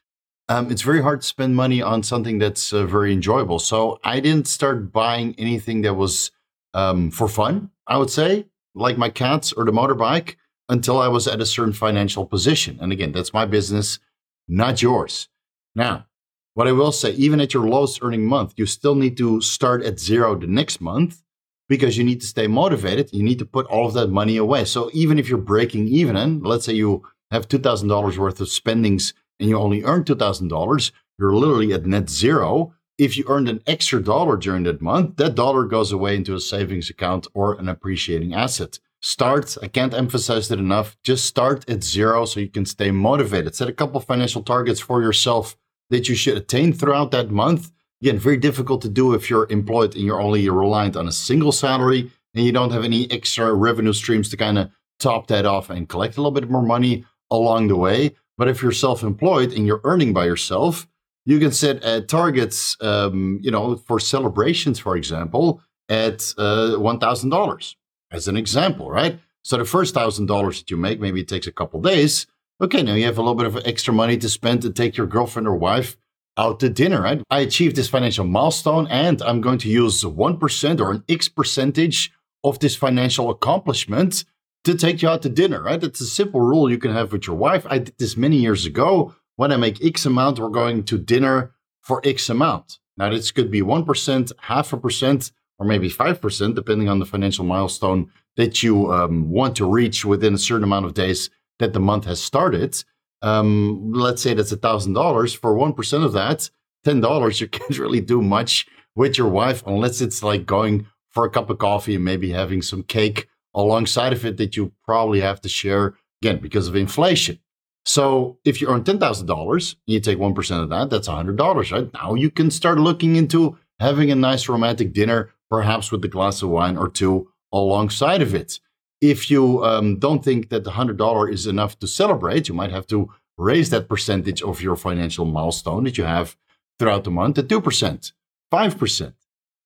um, 0.49 0.71
it's 0.71 0.83
very 0.83 1.03
hard 1.03 1.23
to 1.23 1.27
spend 1.27 1.57
money 1.57 1.83
on 1.83 2.03
something 2.05 2.39
that's 2.39 2.73
uh, 2.73 2.87
very 2.87 3.13
enjoyable. 3.13 3.59
So 3.59 3.99
I 4.05 4.21
didn't 4.21 4.47
start 4.47 4.93
buying 4.93 5.35
anything 5.39 5.83
that 5.83 5.95
was 5.95 6.31
um, 6.75 7.11
for 7.11 7.27
fun, 7.27 7.71
I 7.89 7.99
would 7.99 8.11
say, 8.11 8.47
like 8.75 8.97
my 8.97 9.09
cats 9.09 9.53
or 9.53 9.65
the 9.65 9.73
motorbike, 9.73 10.37
until 10.69 10.99
I 10.99 11.09
was 11.09 11.27
at 11.27 11.41
a 11.41 11.47
certain 11.47 11.73
financial 11.73 12.25
position. 12.25 12.79
And 12.81 12.93
again, 12.93 13.13
that's 13.13 13.33
my 13.33 13.45
business, 13.45 13.99
not 14.47 14.81
yours. 14.81 15.29
Now, 15.75 16.07
what 16.55 16.69
I 16.69 16.73
will 16.73 16.93
say, 16.93 17.13
even 17.13 17.41
at 17.41 17.55
your 17.55 17.67
lowest 17.67 18.01
earning 18.03 18.27
month, 18.27 18.55
you 18.57 18.67
still 18.67 18.95
need 18.95 19.17
to 19.17 19.41
start 19.41 19.83
at 19.85 19.99
zero 19.99 20.37
the 20.37 20.47
next 20.47 20.81
month 20.81 21.23
because 21.69 21.97
you 21.97 22.05
need 22.05 22.21
to 22.21 22.27
stay 22.27 22.47
motivated. 22.47 23.11
You 23.13 23.23
need 23.23 23.39
to 23.39 23.47
put 23.47 23.67
all 23.67 23.87
of 23.87 23.95
that 23.95 24.09
money 24.09 24.37
away. 24.37 24.65
So 24.67 24.91
even 24.93 25.19
if 25.19 25.29
you're 25.29 25.39
breaking 25.39 25.89
even, 25.89 26.43
let's 26.43 26.67
say 26.67 26.75
you 26.75 27.03
have 27.31 27.49
$2,000 27.49 28.19
worth 28.19 28.41
of 28.41 28.49
spendings 28.49 29.15
and 29.41 29.49
you 29.49 29.57
only 29.59 29.83
earn 29.83 30.05
$2,000, 30.05 30.93
you're 31.19 31.35
literally 31.35 31.73
at 31.73 31.87
net 31.87 32.11
zero. 32.11 32.75
If 32.99 33.17
you 33.17 33.25
earned 33.27 33.49
an 33.49 33.63
extra 33.67 34.03
dollar 34.03 34.37
during 34.37 34.65
that 34.65 34.83
month, 34.83 35.17
that 35.17 35.35
dollar 35.35 35.65
goes 35.65 35.91
away 35.91 36.17
into 36.17 36.35
a 36.35 36.41
savings 36.41 36.91
account 36.91 37.27
or 37.33 37.55
an 37.55 37.69
appreciating 37.69 38.35
asset. 38.35 38.79
Start, 39.01 39.57
I 39.63 39.69
can't 39.69 39.95
emphasize 39.95 40.51
it 40.51 40.59
enough, 40.59 40.97
just 41.03 41.25
start 41.25 41.69
at 41.69 41.83
zero 41.83 42.27
so 42.27 42.39
you 42.39 42.49
can 42.49 42.67
stay 42.67 42.91
motivated. 42.91 43.55
Set 43.55 43.69
a 43.69 43.73
couple 43.73 44.01
financial 44.01 44.43
targets 44.43 44.79
for 44.79 45.03
yourself 45.03 45.57
that 45.93 46.09
you 46.09 46.15
should 46.15 46.39
attain 46.39 46.73
throughout 46.73 47.11
that 47.11 47.31
month. 47.31 47.71
Again, 48.01 48.19
very 48.19 48.39
difficult 48.39 48.81
to 48.83 48.89
do 48.89 49.13
if 49.15 49.29
you're 49.29 49.47
employed 49.51 49.95
and 49.95 50.05
you're 50.05 50.21
only 50.21 50.49
reliant 50.49 50.97
on 50.97 51.07
a 51.07 51.13
single 51.13 51.53
salary 51.53 52.11
and 52.35 52.45
you 52.45 52.51
don't 52.51 52.73
have 52.73 52.83
any 52.83 53.09
extra 53.11 53.53
revenue 53.53 53.93
streams 53.93 54.31
to 54.31 54.37
kind 54.39 54.59
of 54.59 54.71
top 54.99 55.27
that 55.27 55.45
off 55.45 55.69
and 55.69 55.91
collect 55.91 56.17
a 56.17 56.21
little 56.21 56.33
bit 56.33 56.51
more 56.51 56.63
money 56.63 57.05
along 57.31 57.69
the 57.69 57.77
way. 57.77 58.17
But 58.39 58.49
if 58.49 58.63
you're 58.63 58.73
self-employed 58.73 59.53
and 59.53 59.67
you're 59.67 59.83
earning 59.85 60.15
by 60.15 60.25
yourself, 60.25 60.89
you 61.27 61.39
can 61.39 61.53
set 61.53 61.85
uh, 61.85 62.01
targets, 62.01 62.77
um, 62.81 63.39
you 63.43 63.51
know, 63.51 63.77
for 63.77 64.01
celebrations, 64.01 64.79
for 64.79 64.97
example, 64.97 65.61
at 65.91 66.35
uh, 66.39 66.77
$1,000 66.79 67.75
as 68.11 68.29
an 68.29 68.37
example, 68.39 68.91
right? 68.91 69.21
So 69.43 69.59
the 69.59 69.67
first 69.67 69.95
$1,000 69.95 70.59
that 70.59 70.71
you 70.71 70.79
make, 70.79 71.01
maybe 71.01 71.21
it 71.21 71.29
takes 71.29 71.47
a 71.47 71.53
couple 71.53 71.83
days, 71.83 72.27
Okay, 72.63 72.81
now 72.81 72.95
you 72.95 73.07
have 73.07 73.19
a 73.19 73.21
little 73.21 73.35
bit 73.35 73.47
of 73.47 73.59
extra 73.67 73.93
money 73.93 74.17
to 74.17 74.29
spend 74.29 74.63
to 74.63 74.71
take 74.71 74.97
your 74.97 75.09
girlfriend 75.09 75.49
or 75.49 75.57
wife 75.57 75.97
out 76.37 76.61
to 76.61 76.69
dinner, 76.69 77.03
right? 77.03 77.21
I 77.29 77.41
achieved 77.41 77.75
this 77.75 77.89
financial 77.89 78.25
milestone 78.25 78.87
and 78.87 79.21
I'm 79.23 79.41
going 79.41 79.59
to 79.59 79.69
use 79.69 80.05
1% 80.05 80.81
or 80.81 80.93
an 80.93 81.03
X 81.09 81.29
percentage 81.29 82.13
of 82.45 82.61
this 82.61 82.77
financial 82.77 83.31
accomplishment 83.31 84.25
to 84.63 84.77
take 84.77 85.03
you 85.03 85.09
out 85.09 85.23
to 85.23 85.29
dinner, 85.29 85.61
right? 85.61 85.83
It's 85.83 86.01
a 86.01 86.07
simple 86.07 86.41
rule 86.41 86.71
you 86.71 86.79
can 86.79 86.93
have 86.93 87.11
with 87.11 87.27
your 87.27 87.35
wife. 87.35 87.67
I 87.69 87.79
did 87.79 87.99
this 87.99 88.17
many 88.17 88.37
years 88.37 88.65
ago. 88.65 89.13
When 89.35 89.51
I 89.51 89.57
make 89.57 89.85
X 89.85 90.07
amount, 90.07 90.39
we're 90.39 90.49
going 90.49 90.85
to 90.85 90.99
dinner 90.99 91.51
for 91.81 92.01
X 92.05 92.31
amount. 92.31 92.79
Now, 92.97 93.11
this 93.11 93.33
could 93.33 93.51
be 93.51 93.63
1%, 93.63 94.33
half 94.39 94.73
a 94.73 94.77
percent, 94.77 95.33
or 95.59 95.67
maybe 95.67 95.91
5%, 95.91 96.55
depending 96.55 96.89
on 96.89 97.01
the 97.01 97.07
financial 97.07 97.45
milestone 97.45 98.13
that 98.37 98.63
you 98.63 98.93
um, 98.93 99.31
want 99.31 99.57
to 99.57 99.69
reach 99.69 100.05
within 100.05 100.35
a 100.35 100.39
certain 100.39 100.63
amount 100.63 100.87
of 100.87 100.95
days 100.95 101.29
that 101.63 101.73
the 101.73 101.81
month 101.81 102.05
has 102.05 102.21
started, 102.21 102.83
um, 103.23 103.93
let's 103.93 104.21
say 104.21 104.35
that's 104.35 104.53
a 104.53 104.57
thousand 104.57 104.93
dollars 104.95 105.33
for 105.33 105.55
one 105.55 105.73
percent 105.73 106.05
of 106.05 106.13
that, 106.13 106.51
ten 106.85 107.01
dollars. 107.01 107.41
You 107.41 107.49
can't 107.49 107.79
really 107.79 108.01
do 108.01 108.21
much 108.21 108.67
with 108.95 109.17
your 109.17 109.29
wife 109.29 109.63
unless 109.67 110.01
it's 110.01 110.23
like 110.23 110.45
going 110.45 110.87
for 111.11 111.25
a 111.25 111.31
cup 111.31 111.49
of 111.51 111.59
coffee 111.59 111.95
and 111.95 112.05
maybe 112.05 112.31
having 112.31 112.63
some 112.63 112.83
cake 112.83 113.29
alongside 113.55 114.13
of 114.13 114.25
it 114.25 114.37
that 114.39 114.57
you 114.57 114.73
probably 114.85 115.21
have 115.21 115.41
to 115.43 115.49
share 115.49 115.95
again 116.21 116.39
because 116.41 116.69
of 116.69 116.77
inflation. 116.77 117.39
So 117.85 118.39
if 118.45 118.61
you 118.61 118.69
earn 118.69 118.85
ten 118.85 118.99
thousand 118.99 119.27
dollars, 119.27 119.77
you 119.87 120.01
take 120.01 120.19
one 120.19 120.35
percent 120.35 120.63
of 120.63 120.71
that. 120.71 120.91
That's 120.91 121.09
a 121.09 121.13
hundred 121.15 121.37
dollars, 121.37 121.71
right? 121.71 121.93
Now 121.95 122.15
you 122.15 122.31
can 122.31 122.51
start 122.51 122.79
looking 122.79 123.17
into 123.17 123.57
having 123.79 124.11
a 124.11 124.17
nice 124.17 124.49
romantic 124.49 124.93
dinner, 124.93 125.31
perhaps 125.49 125.93
with 125.93 126.05
a 126.05 126.09
glass 126.09 126.43
of 126.43 126.51
wine 126.51 126.77
or 126.77 126.89
two 126.89 127.29
alongside 127.53 128.23
of 128.23 128.35
it 128.35 128.59
if 129.03 129.31
you 129.31 129.63
um, 129.65 129.99
don't 129.99 130.25
think 130.25 130.49
that 130.51 130.63
the 130.63 130.71
$100 130.71 131.33
is 131.33 131.47
enough 131.49 131.77
to 131.81 131.89
celebrate, 131.89 132.49
you 132.49 132.55
might 132.55 132.71
have 132.71 132.87
to 132.87 133.11
raise 133.37 133.69
that 133.71 133.89
percentage 133.89 134.41
of 134.43 134.63
your 134.63 134.77
financial 134.77 135.25
milestone 135.25 135.85
that 135.85 135.99
you 135.99 136.05
have 136.05 136.37
throughout 136.79 137.03
the 137.03 137.11
month 137.11 137.35
to 137.35 137.43
2%, 137.43 138.13
5%, 138.53 139.13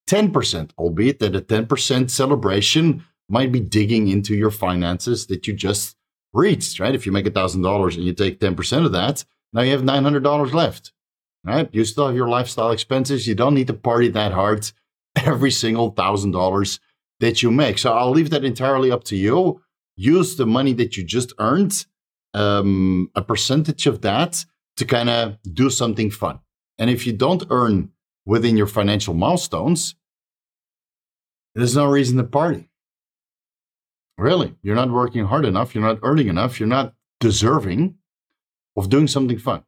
10%, 0.08 0.70
albeit 0.78 1.18
that 1.18 1.36
a 1.36 1.40
10% 1.42 2.10
celebration 2.10 3.04
might 3.28 3.52
be 3.52 3.60
digging 3.60 4.08
into 4.08 4.34
your 4.34 4.50
finances 4.50 5.26
that 5.26 5.46
you 5.46 5.52
just 5.52 5.96
reached, 6.32 6.80
right? 6.80 6.94
If 6.94 7.04
you 7.04 7.12
make 7.12 7.26
$1,000 7.26 7.94
and 7.94 8.04
you 8.04 8.14
take 8.14 8.40
10% 8.40 8.86
of 8.86 8.92
that, 8.92 9.24
now 9.52 9.60
you 9.62 9.72
have 9.72 9.82
$900 9.82 10.52
left, 10.54 10.92
right? 11.44 11.68
You 11.72 11.84
still 11.84 12.06
have 12.06 12.16
your 12.16 12.28
lifestyle 12.28 12.70
expenses. 12.70 13.26
You 13.26 13.34
don't 13.34 13.54
need 13.54 13.66
to 13.66 13.74
party 13.74 14.08
that 14.08 14.32
hard 14.32 14.70
every 15.16 15.50
single 15.50 15.92
$1,000 15.92 16.78
that 17.20 17.42
you 17.42 17.50
make. 17.50 17.78
So 17.78 17.92
I'll 17.92 18.10
leave 18.10 18.30
that 18.30 18.44
entirely 18.44 18.90
up 18.90 19.04
to 19.04 19.16
you. 19.16 19.60
Use 19.96 20.36
the 20.36 20.46
money 20.46 20.72
that 20.74 20.96
you 20.96 21.04
just 21.04 21.32
earned, 21.38 21.86
um, 22.34 23.10
a 23.14 23.22
percentage 23.22 23.86
of 23.86 24.02
that 24.02 24.44
to 24.76 24.84
kind 24.84 25.08
of 25.08 25.38
do 25.54 25.70
something 25.70 26.10
fun. 26.10 26.40
And 26.78 26.90
if 26.90 27.06
you 27.06 27.12
don't 27.12 27.44
earn 27.50 27.90
within 28.26 28.56
your 28.56 28.66
financial 28.66 29.14
milestones, 29.14 29.94
there's 31.54 31.76
no 31.76 31.86
reason 31.86 32.18
to 32.18 32.24
party. 32.24 32.68
Really, 34.18 34.54
you're 34.62 34.74
not 34.74 34.90
working 34.90 35.24
hard 35.26 35.44
enough. 35.44 35.74
You're 35.74 35.84
not 35.84 36.00
earning 36.02 36.28
enough. 36.28 36.60
You're 36.60 36.68
not 36.68 36.94
deserving 37.20 37.94
of 38.76 38.90
doing 38.90 39.08
something 39.08 39.38
fun. 39.38 39.64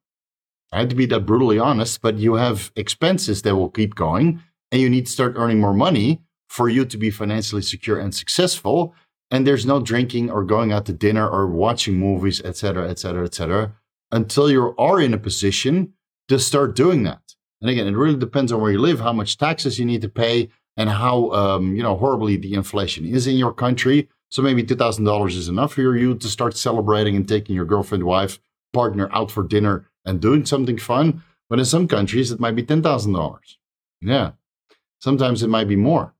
I 0.70 0.80
had 0.80 0.90
to 0.90 0.96
be 0.96 1.06
that 1.06 1.20
brutally 1.20 1.58
honest, 1.58 2.02
but 2.02 2.18
you 2.18 2.34
have 2.34 2.70
expenses 2.76 3.42
that 3.42 3.56
will 3.56 3.70
keep 3.70 3.94
going 3.94 4.42
and 4.70 4.82
you 4.82 4.90
need 4.90 5.06
to 5.06 5.12
start 5.12 5.34
earning 5.36 5.60
more 5.60 5.72
money 5.72 6.20
for 6.48 6.68
you 6.68 6.84
to 6.84 6.96
be 6.96 7.10
financially 7.10 7.62
secure 7.62 7.98
and 7.98 8.14
successful. 8.14 8.94
And 9.30 9.46
there's 9.46 9.66
no 9.66 9.80
drinking 9.80 10.30
or 10.30 10.42
going 10.44 10.72
out 10.72 10.86
to 10.86 10.92
dinner 10.92 11.28
or 11.28 11.46
watching 11.46 11.96
movies, 11.96 12.40
etc., 12.42 12.88
etc., 12.88 13.24
etc., 13.24 13.74
until 14.10 14.50
you 14.50 14.74
are 14.78 15.00
in 15.00 15.12
a 15.12 15.18
position 15.18 15.92
to 16.28 16.38
start 16.38 16.74
doing 16.74 17.02
that. 17.02 17.34
And 17.60 17.70
again, 17.70 17.86
it 17.86 17.96
really 17.96 18.18
depends 18.18 18.52
on 18.52 18.60
where 18.60 18.72
you 18.72 18.78
live, 18.78 19.00
how 19.00 19.12
much 19.12 19.36
taxes 19.36 19.78
you 19.78 19.84
need 19.84 20.00
to 20.02 20.08
pay, 20.08 20.48
and 20.76 20.88
how 20.88 21.30
um, 21.32 21.76
you 21.76 21.82
know 21.82 21.96
horribly 21.96 22.36
the 22.36 22.54
inflation 22.54 23.04
is 23.04 23.26
in 23.26 23.36
your 23.36 23.52
country. 23.52 24.08
So 24.30 24.42
maybe 24.42 24.62
two 24.62 24.76
thousand 24.76 25.04
dollars 25.04 25.36
is 25.36 25.48
enough 25.48 25.74
for 25.74 25.96
you 25.96 26.14
to 26.14 26.28
start 26.28 26.56
celebrating 26.56 27.16
and 27.16 27.28
taking 27.28 27.54
your 27.54 27.64
girlfriend, 27.64 28.04
wife, 28.04 28.38
partner 28.72 29.08
out 29.12 29.30
for 29.30 29.42
dinner 29.42 29.86
and 30.04 30.20
doing 30.20 30.44
something 30.44 30.78
fun. 30.78 31.22
But 31.48 31.58
in 31.58 31.64
some 31.64 31.88
countries, 31.88 32.30
it 32.30 32.40
might 32.40 32.56
be 32.56 32.62
$10,000. 32.62 33.38
Yeah. 34.00 34.32
Sometimes 35.00 35.42
it 35.42 35.48
might 35.48 35.68
be 35.68 35.76
more. 35.76 36.14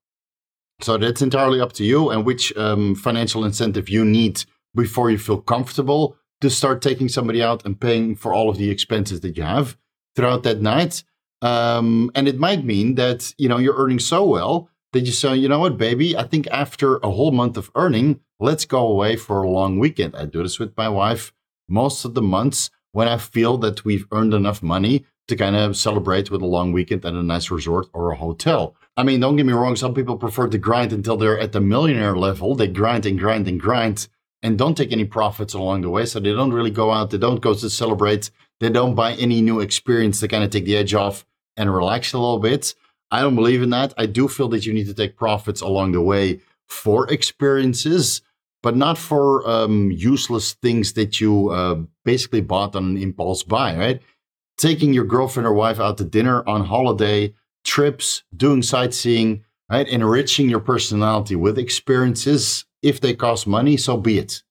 So 0.81 0.97
that's 0.97 1.23
entirely 1.23 1.61
up 1.61 1.73
to 1.75 1.85
you 1.85 2.11
and 2.11 2.25
which 2.25 2.57
um, 2.57 2.95
financial 2.95 3.45
incentive 3.45 3.89
you 3.89 4.05
need 4.05 4.45
before 4.75 5.11
you 5.11 5.19
feel 5.19 5.41
comfortable 5.41 6.17
to 6.41 6.49
start 6.49 6.83
taking 6.83 7.09
somebody 7.09 7.43
out 7.43 7.65
and 7.65 7.81
paying 7.81 8.15
for 8.15 8.33
all 8.33 8.49
of 8.49 8.59
the 8.59 8.71
expenses 8.71 9.21
that 9.21 9.37
you 9.37 9.43
have 9.43 9.77
throughout 10.15 10.45
that 10.45 10.61
night. 10.61 11.03
Um, 11.43 12.11
and 12.15 12.29
it 12.29 12.39
might 12.39 12.65
mean 12.65 12.95
that 12.95 13.33
you 13.39 13.49
know 13.49 13.59
you're 13.59 13.77
earning 13.77 13.99
so 13.99 14.25
well 14.25 14.69
that 14.93 15.01
you 15.01 15.13
say, 15.13 15.37
you 15.37 15.49
know 15.49 15.59
what, 15.59 15.79
baby, 15.79 16.17
I 16.17 16.23
think 16.25 16.47
after 16.49 16.97
a 16.99 17.11
whole 17.11 17.31
month 17.31 17.57
of 17.57 17.71
earning, 17.75 18.21
let's 18.41 18.65
go 18.65 18.87
away 18.87 19.17
for 19.17 19.43
a 19.43 19.51
long 19.51 19.79
weekend. 19.79 20.17
I 20.17 20.25
do 20.25 20.43
this 20.43 20.59
with 20.59 20.77
my 20.77 20.89
wife 20.89 21.33
most 21.69 22.05
of 22.05 22.15
the 22.15 22.23
months 22.23 22.71
when 22.93 23.07
I 23.07 23.19
feel 23.19 23.59
that 23.59 23.85
we've 23.85 24.07
earned 24.13 24.33
enough 24.33 24.63
money 24.63 25.05
to 25.29 25.37
kind 25.37 25.57
of 25.57 25.77
celebrate 25.77 26.31
with 26.31 26.41
a 26.41 26.47
long 26.47 26.73
weekend 26.73 27.05
at 27.05 27.13
a 27.13 27.23
nice 27.23 27.51
resort 27.51 27.87
or 27.93 28.11
a 28.11 28.17
hotel. 28.17 28.75
I 28.99 29.05
mean, 29.05 29.21
don't 29.21 29.37
get 29.37 29.47
me 29.47 29.53
wrong, 29.53 29.77
some 29.77 29.95
people 29.95 30.17
prefer 30.17 30.49
to 30.49 30.59
grind 30.59 30.93
until 30.93 31.17
they're 31.17 31.39
at 31.39 31.53
the 31.53 31.61
millionaire 31.61 32.17
level. 32.17 32.57
They 32.57 32.67
grind 32.67 33.07
and 33.07 33.17
grind 33.17 33.47
and 33.47 33.61
grind 33.61 34.09
and 34.43 34.59
don't 34.59 34.77
take 34.77 34.91
any 34.91 35.05
profits 35.05 35.55
along 35.55 35.83
the 35.83 35.89
way. 35.89 36.05
So 36.05 36.19
they 36.19 36.33
don't 36.33 36.53
really 36.53 36.73
go 36.73 36.91
out, 36.91 37.11
they 37.11 37.19
don't 37.19 37.41
go 37.41 37.55
to 37.55 37.71
celebrate, 37.71 38.33
they 38.59 38.71
don't 38.71 38.97
buy 38.97 39.13
any 39.15 39.41
new 39.41 39.61
experience 39.61 40.19
to 40.19 40.27
kind 40.27 40.43
of 40.43 40.51
take 40.51 40.65
the 40.65 40.77
edge 40.77 40.95
off 40.95 41.25
and 41.57 41.73
relax 41.73 42.13
a 42.13 42.19
little 42.19 42.41
bit. 42.41 42.75
I 43.13 43.21
don't 43.21 43.37
believe 43.37 43.63
in 43.63 43.71
that. 43.71 43.95
I 43.97 44.07
do 44.07 44.27
feel 44.27 44.49
that 44.49 44.67
you 44.67 44.75
need 44.75 44.89
to 44.89 44.95
take 44.95 45.17
profits 45.17 45.61
along 45.61 45.93
the 45.93 46.01
way 46.01 46.41
for 46.67 47.09
experiences, 47.09 48.21
but 48.65 48.77
not 48.77 48.99
for 48.99 49.49
um, 49.49 49.93
useless 49.93 50.55
things 50.55 50.95
that 50.95 51.21
you 51.21 51.51
uh, 51.51 51.83
basically 52.05 52.41
bought 52.41 52.75
on 52.75 52.85
an 52.85 52.97
impulse 52.97 53.45
buy, 53.45 53.77
right? 53.77 54.03
Taking 54.57 54.93
your 54.93 55.05
girlfriend 55.05 55.47
or 55.47 55.55
wife 55.55 55.79
out 55.79 55.99
to 55.99 56.05
dinner 56.05 56.43
on 56.49 56.65
holiday, 56.65 57.33
trips, 57.69 58.23
doing 58.35 58.63
sightseeing, 58.63 59.45
right? 59.71 59.87
Enriching 59.89 60.49
your 60.49 60.61
personality 60.61 61.37
with 61.37 61.59
experiences. 61.59 62.65
If 62.83 63.01
they 63.01 63.15
cost 63.15 63.47
money, 63.47 63.77
so 63.77 63.97
be 63.97 64.19
it, 64.19 64.43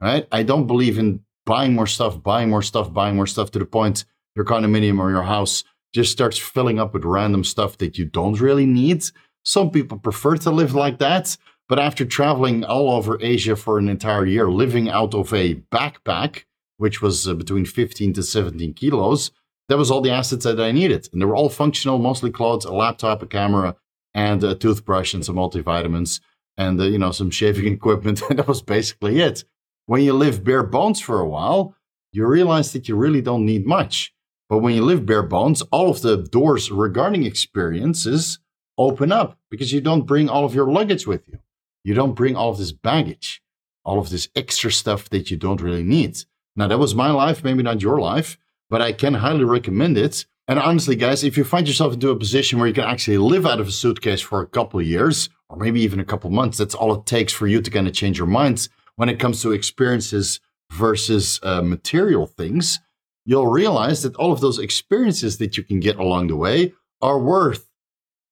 right? 0.00 0.26
I 0.30 0.42
don't 0.42 0.66
believe 0.66 0.98
in 0.98 1.20
buying 1.46 1.74
more 1.74 1.86
stuff, 1.86 2.22
buying 2.22 2.50
more 2.50 2.62
stuff, 2.62 2.92
buying 2.92 3.16
more 3.16 3.26
stuff 3.26 3.50
to 3.52 3.58
the 3.58 3.66
point 3.66 4.04
your 4.34 4.44
condominium 4.44 4.98
or 4.98 5.10
your 5.10 5.22
house 5.22 5.64
just 5.94 6.12
starts 6.12 6.36
filling 6.36 6.78
up 6.78 6.92
with 6.92 7.04
random 7.04 7.42
stuff 7.42 7.78
that 7.78 7.96
you 7.96 8.04
don't 8.04 8.38
really 8.40 8.66
need. 8.66 9.02
Some 9.44 9.70
people 9.70 9.98
prefer 9.98 10.36
to 10.36 10.50
live 10.50 10.74
like 10.74 10.98
that. 10.98 11.36
But 11.68 11.78
after 11.78 12.04
traveling 12.04 12.64
all 12.64 12.90
over 12.90 13.18
Asia 13.20 13.56
for 13.56 13.78
an 13.78 13.88
entire 13.88 14.24
year, 14.26 14.48
living 14.48 14.88
out 14.88 15.14
of 15.14 15.32
a 15.32 15.56
backpack, 15.72 16.44
which 16.76 17.02
was 17.02 17.26
uh, 17.26 17.34
between 17.34 17.64
15 17.64 18.12
to 18.12 18.22
17 18.22 18.74
kilos, 18.74 19.32
that 19.68 19.78
was 19.78 19.90
all 19.90 20.00
the 20.00 20.10
assets 20.10 20.44
that 20.44 20.60
I 20.60 20.72
needed. 20.72 21.08
And 21.12 21.20
they 21.20 21.26
were 21.26 21.36
all 21.36 21.48
functional, 21.48 21.98
mostly 21.98 22.30
clothes, 22.30 22.64
a 22.64 22.72
laptop, 22.72 23.22
a 23.22 23.26
camera, 23.26 23.76
and 24.14 24.42
a 24.42 24.54
toothbrush 24.54 25.14
and 25.14 25.24
some 25.24 25.36
multivitamins 25.36 26.20
and, 26.56 26.80
uh, 26.80 26.84
you 26.84 26.98
know, 26.98 27.12
some 27.12 27.30
shaving 27.30 27.72
equipment. 27.72 28.22
and 28.28 28.38
that 28.38 28.48
was 28.48 28.62
basically 28.62 29.20
it. 29.20 29.44
When 29.86 30.02
you 30.02 30.12
live 30.12 30.44
bare 30.44 30.62
bones 30.62 31.00
for 31.00 31.20
a 31.20 31.28
while, 31.28 31.74
you 32.12 32.26
realize 32.26 32.72
that 32.72 32.88
you 32.88 32.96
really 32.96 33.20
don't 33.20 33.44
need 33.44 33.66
much. 33.66 34.12
But 34.48 34.58
when 34.58 34.74
you 34.74 34.84
live 34.84 35.06
bare 35.06 35.22
bones, 35.22 35.62
all 35.72 35.90
of 35.90 36.02
the 36.02 36.16
doors 36.16 36.70
regarding 36.70 37.24
experiences 37.24 38.38
open 38.78 39.12
up 39.12 39.38
because 39.50 39.72
you 39.72 39.80
don't 39.80 40.06
bring 40.06 40.28
all 40.28 40.44
of 40.44 40.54
your 40.54 40.70
luggage 40.70 41.06
with 41.06 41.26
you. 41.28 41.38
You 41.84 41.94
don't 41.94 42.14
bring 42.14 42.36
all 42.36 42.50
of 42.50 42.58
this 42.58 42.72
baggage, 42.72 43.42
all 43.84 43.98
of 43.98 44.10
this 44.10 44.28
extra 44.34 44.72
stuff 44.72 45.08
that 45.10 45.30
you 45.30 45.36
don't 45.36 45.60
really 45.60 45.82
need. 45.82 46.18
Now, 46.54 46.68
that 46.68 46.78
was 46.78 46.94
my 46.94 47.10
life, 47.10 47.44
maybe 47.44 47.62
not 47.62 47.82
your 47.82 48.00
life, 48.00 48.38
but 48.70 48.82
I 48.82 48.92
can 48.92 49.14
highly 49.14 49.44
recommend 49.44 49.98
it. 49.98 50.26
And 50.48 50.58
honestly, 50.58 50.96
guys, 50.96 51.24
if 51.24 51.36
you 51.36 51.44
find 51.44 51.66
yourself 51.66 51.94
into 51.94 52.10
a 52.10 52.16
position 52.16 52.58
where 52.58 52.68
you 52.68 52.74
can 52.74 52.84
actually 52.84 53.18
live 53.18 53.46
out 53.46 53.60
of 53.60 53.68
a 53.68 53.72
suitcase 53.72 54.20
for 54.20 54.40
a 54.40 54.46
couple 54.46 54.80
years, 54.80 55.28
or 55.48 55.56
maybe 55.56 55.80
even 55.80 56.00
a 56.00 56.04
couple 56.04 56.30
months, 56.30 56.58
that's 56.58 56.74
all 56.74 56.94
it 56.94 57.06
takes 57.06 57.32
for 57.32 57.46
you 57.46 57.60
to 57.60 57.70
kind 57.70 57.86
of 57.86 57.94
change 57.94 58.18
your 58.18 58.26
minds 58.26 58.68
when 58.96 59.08
it 59.08 59.18
comes 59.18 59.42
to 59.42 59.52
experiences 59.52 60.40
versus 60.72 61.40
uh, 61.42 61.62
material 61.62 62.26
things 62.26 62.80
you'll 63.26 63.48
realize 63.48 64.02
that 64.02 64.16
all 64.16 64.32
of 64.32 64.40
those 64.40 64.58
experiences 64.58 65.36
that 65.38 65.58
you 65.58 65.64
can 65.64 65.80
get 65.80 65.96
along 65.96 66.28
the 66.28 66.36
way 66.36 66.72
are 67.02 67.18
worth 67.18 67.68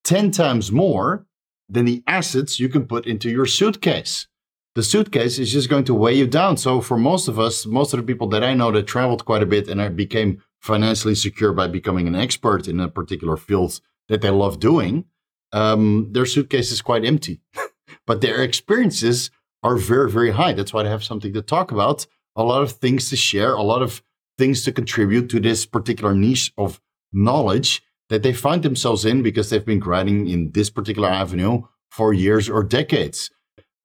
10 0.04 0.30
times 0.30 0.72
more 0.72 1.26
than 1.68 1.84
the 1.84 2.02
assets 2.06 2.60
you 2.60 2.68
can 2.68 2.86
put 2.86 3.06
into 3.06 3.28
your 3.28 3.44
suitcase. 3.44 4.28
The 4.74 4.82
suitcase 4.82 5.38
is 5.38 5.52
just 5.52 5.68
going 5.68 5.84
to 5.84 5.94
weigh 5.94 6.14
you 6.14 6.26
down. 6.26 6.56
So, 6.56 6.80
for 6.80 6.96
most 6.96 7.28
of 7.28 7.38
us, 7.38 7.64
most 7.64 7.94
of 7.94 8.00
the 8.00 8.06
people 8.06 8.28
that 8.30 8.42
I 8.42 8.54
know 8.54 8.72
that 8.72 8.86
traveled 8.88 9.24
quite 9.24 9.42
a 9.42 9.46
bit 9.46 9.68
and 9.68 9.96
became 9.96 10.42
financially 10.60 11.14
secure 11.14 11.52
by 11.52 11.68
becoming 11.68 12.08
an 12.08 12.16
expert 12.16 12.66
in 12.66 12.80
a 12.80 12.88
particular 12.88 13.36
field 13.36 13.80
that 14.08 14.20
they 14.20 14.30
love 14.30 14.58
doing, 14.58 15.04
um, 15.52 16.08
their 16.10 16.26
suitcase 16.26 16.72
is 16.72 16.82
quite 16.82 17.04
empty. 17.04 17.40
but 18.06 18.20
their 18.20 18.42
experiences 18.42 19.30
are 19.62 19.76
very, 19.76 20.10
very 20.10 20.32
high. 20.32 20.52
That's 20.52 20.72
why 20.72 20.82
they 20.82 20.90
have 20.90 21.04
something 21.04 21.32
to 21.32 21.42
talk 21.42 21.70
about, 21.70 22.06
a 22.34 22.42
lot 22.42 22.62
of 22.62 22.72
things 22.72 23.08
to 23.10 23.16
share, 23.16 23.54
a 23.54 23.62
lot 23.62 23.80
of 23.80 24.02
things 24.38 24.64
to 24.64 24.72
contribute 24.72 25.28
to 25.30 25.38
this 25.38 25.66
particular 25.66 26.14
niche 26.14 26.52
of 26.58 26.80
knowledge 27.12 27.82
that 28.08 28.22
they 28.22 28.32
find 28.32 28.62
themselves 28.62 29.04
in 29.04 29.22
because 29.22 29.50
they've 29.50 29.64
been 29.64 29.78
grinding 29.78 30.26
in 30.26 30.50
this 30.50 30.68
particular 30.68 31.08
avenue 31.08 31.62
for 31.90 32.12
years 32.12 32.48
or 32.48 32.64
decades. 32.64 33.30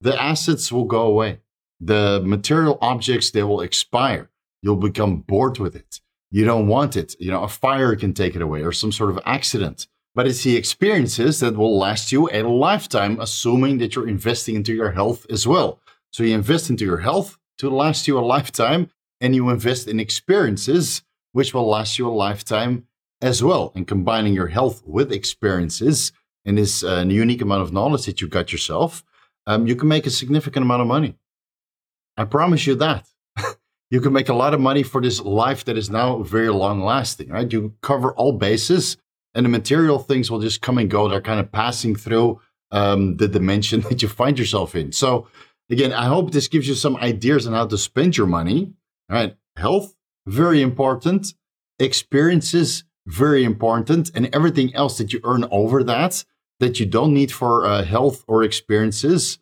The 0.00 0.20
assets 0.20 0.72
will 0.72 0.84
go 0.84 1.02
away. 1.02 1.40
The 1.80 2.20
material 2.24 2.78
objects, 2.80 3.30
they 3.30 3.42
will 3.42 3.60
expire. 3.60 4.30
You'll 4.62 4.76
become 4.76 5.18
bored 5.18 5.58
with 5.58 5.74
it. 5.74 6.00
You 6.30 6.44
don't 6.44 6.68
want 6.68 6.96
it. 6.96 7.16
You 7.18 7.30
know, 7.30 7.42
a 7.42 7.48
fire 7.48 7.96
can 7.96 8.14
take 8.14 8.36
it 8.36 8.42
away 8.42 8.62
or 8.62 8.72
some 8.72 8.92
sort 8.92 9.10
of 9.10 9.18
accident. 9.24 9.86
But 10.14 10.26
it's 10.26 10.42
the 10.42 10.56
experiences 10.56 11.40
that 11.40 11.56
will 11.56 11.78
last 11.78 12.12
you 12.12 12.28
a 12.30 12.42
lifetime, 12.42 13.18
assuming 13.20 13.78
that 13.78 13.94
you're 13.94 14.08
investing 14.08 14.56
into 14.56 14.74
your 14.74 14.92
health 14.92 15.26
as 15.30 15.46
well. 15.46 15.80
So 16.12 16.22
you 16.22 16.34
invest 16.34 16.70
into 16.70 16.84
your 16.84 16.98
health 16.98 17.38
to 17.58 17.70
last 17.70 18.08
you 18.08 18.18
a 18.18 18.20
lifetime 18.20 18.90
and 19.20 19.34
you 19.34 19.50
invest 19.50 19.86
in 19.86 20.00
experiences 20.00 21.02
which 21.32 21.54
will 21.54 21.68
last 21.68 21.98
you 21.98 22.08
a 22.08 22.10
lifetime 22.10 22.86
as 23.22 23.42
well. 23.42 23.72
And 23.74 23.86
combining 23.86 24.34
your 24.34 24.48
health 24.48 24.82
with 24.84 25.12
experiences 25.12 26.12
and 26.44 26.58
this 26.58 26.82
uh, 26.82 27.04
unique 27.06 27.42
amount 27.42 27.62
of 27.62 27.72
knowledge 27.72 28.06
that 28.06 28.20
you 28.20 28.28
got 28.28 28.50
yourself, 28.50 29.04
um, 29.46 29.66
you 29.66 29.76
can 29.76 29.88
make 29.88 30.06
a 30.06 30.10
significant 30.10 30.64
amount 30.64 30.82
of 30.82 30.88
money. 30.88 31.16
I 32.16 32.24
promise 32.24 32.66
you 32.66 32.74
that. 32.76 33.08
you 33.90 34.00
can 34.00 34.12
make 34.12 34.28
a 34.28 34.34
lot 34.34 34.54
of 34.54 34.60
money 34.60 34.82
for 34.82 35.00
this 35.00 35.20
life 35.20 35.64
that 35.64 35.78
is 35.78 35.90
now 35.90 36.22
very 36.22 36.50
long 36.50 36.80
lasting, 36.80 37.30
right? 37.30 37.50
You 37.50 37.74
cover 37.82 38.12
all 38.12 38.32
bases 38.32 38.96
and 39.34 39.44
the 39.44 39.50
material 39.50 39.98
things 39.98 40.30
will 40.30 40.40
just 40.40 40.60
come 40.60 40.78
and 40.78 40.90
go. 40.90 41.08
They're 41.08 41.20
kind 41.20 41.40
of 41.40 41.52
passing 41.52 41.96
through 41.96 42.40
um, 42.70 43.16
the 43.16 43.28
dimension 43.28 43.80
that 43.88 44.02
you 44.02 44.08
find 44.08 44.38
yourself 44.38 44.74
in. 44.74 44.92
So, 44.92 45.28
again, 45.70 45.92
I 45.92 46.06
hope 46.06 46.32
this 46.32 46.48
gives 46.48 46.68
you 46.68 46.74
some 46.74 46.96
ideas 46.96 47.46
on 47.46 47.52
how 47.52 47.66
to 47.66 47.78
spend 47.78 48.16
your 48.16 48.26
money 48.26 48.74
right? 49.10 49.36
Health, 49.56 49.94
very 50.26 50.62
important. 50.62 51.34
Experiences, 51.78 52.84
very 53.06 53.44
important. 53.44 54.10
And 54.14 54.34
everything 54.34 54.74
else 54.74 54.96
that 54.98 55.12
you 55.12 55.20
earn 55.24 55.44
over 55.50 55.82
that, 55.84 56.24
that 56.60 56.78
you 56.78 56.86
don't 56.86 57.12
need 57.12 57.32
for 57.32 57.66
uh, 57.66 57.82
health 57.82 58.24
or 58.28 58.42
experiences, 58.42 59.38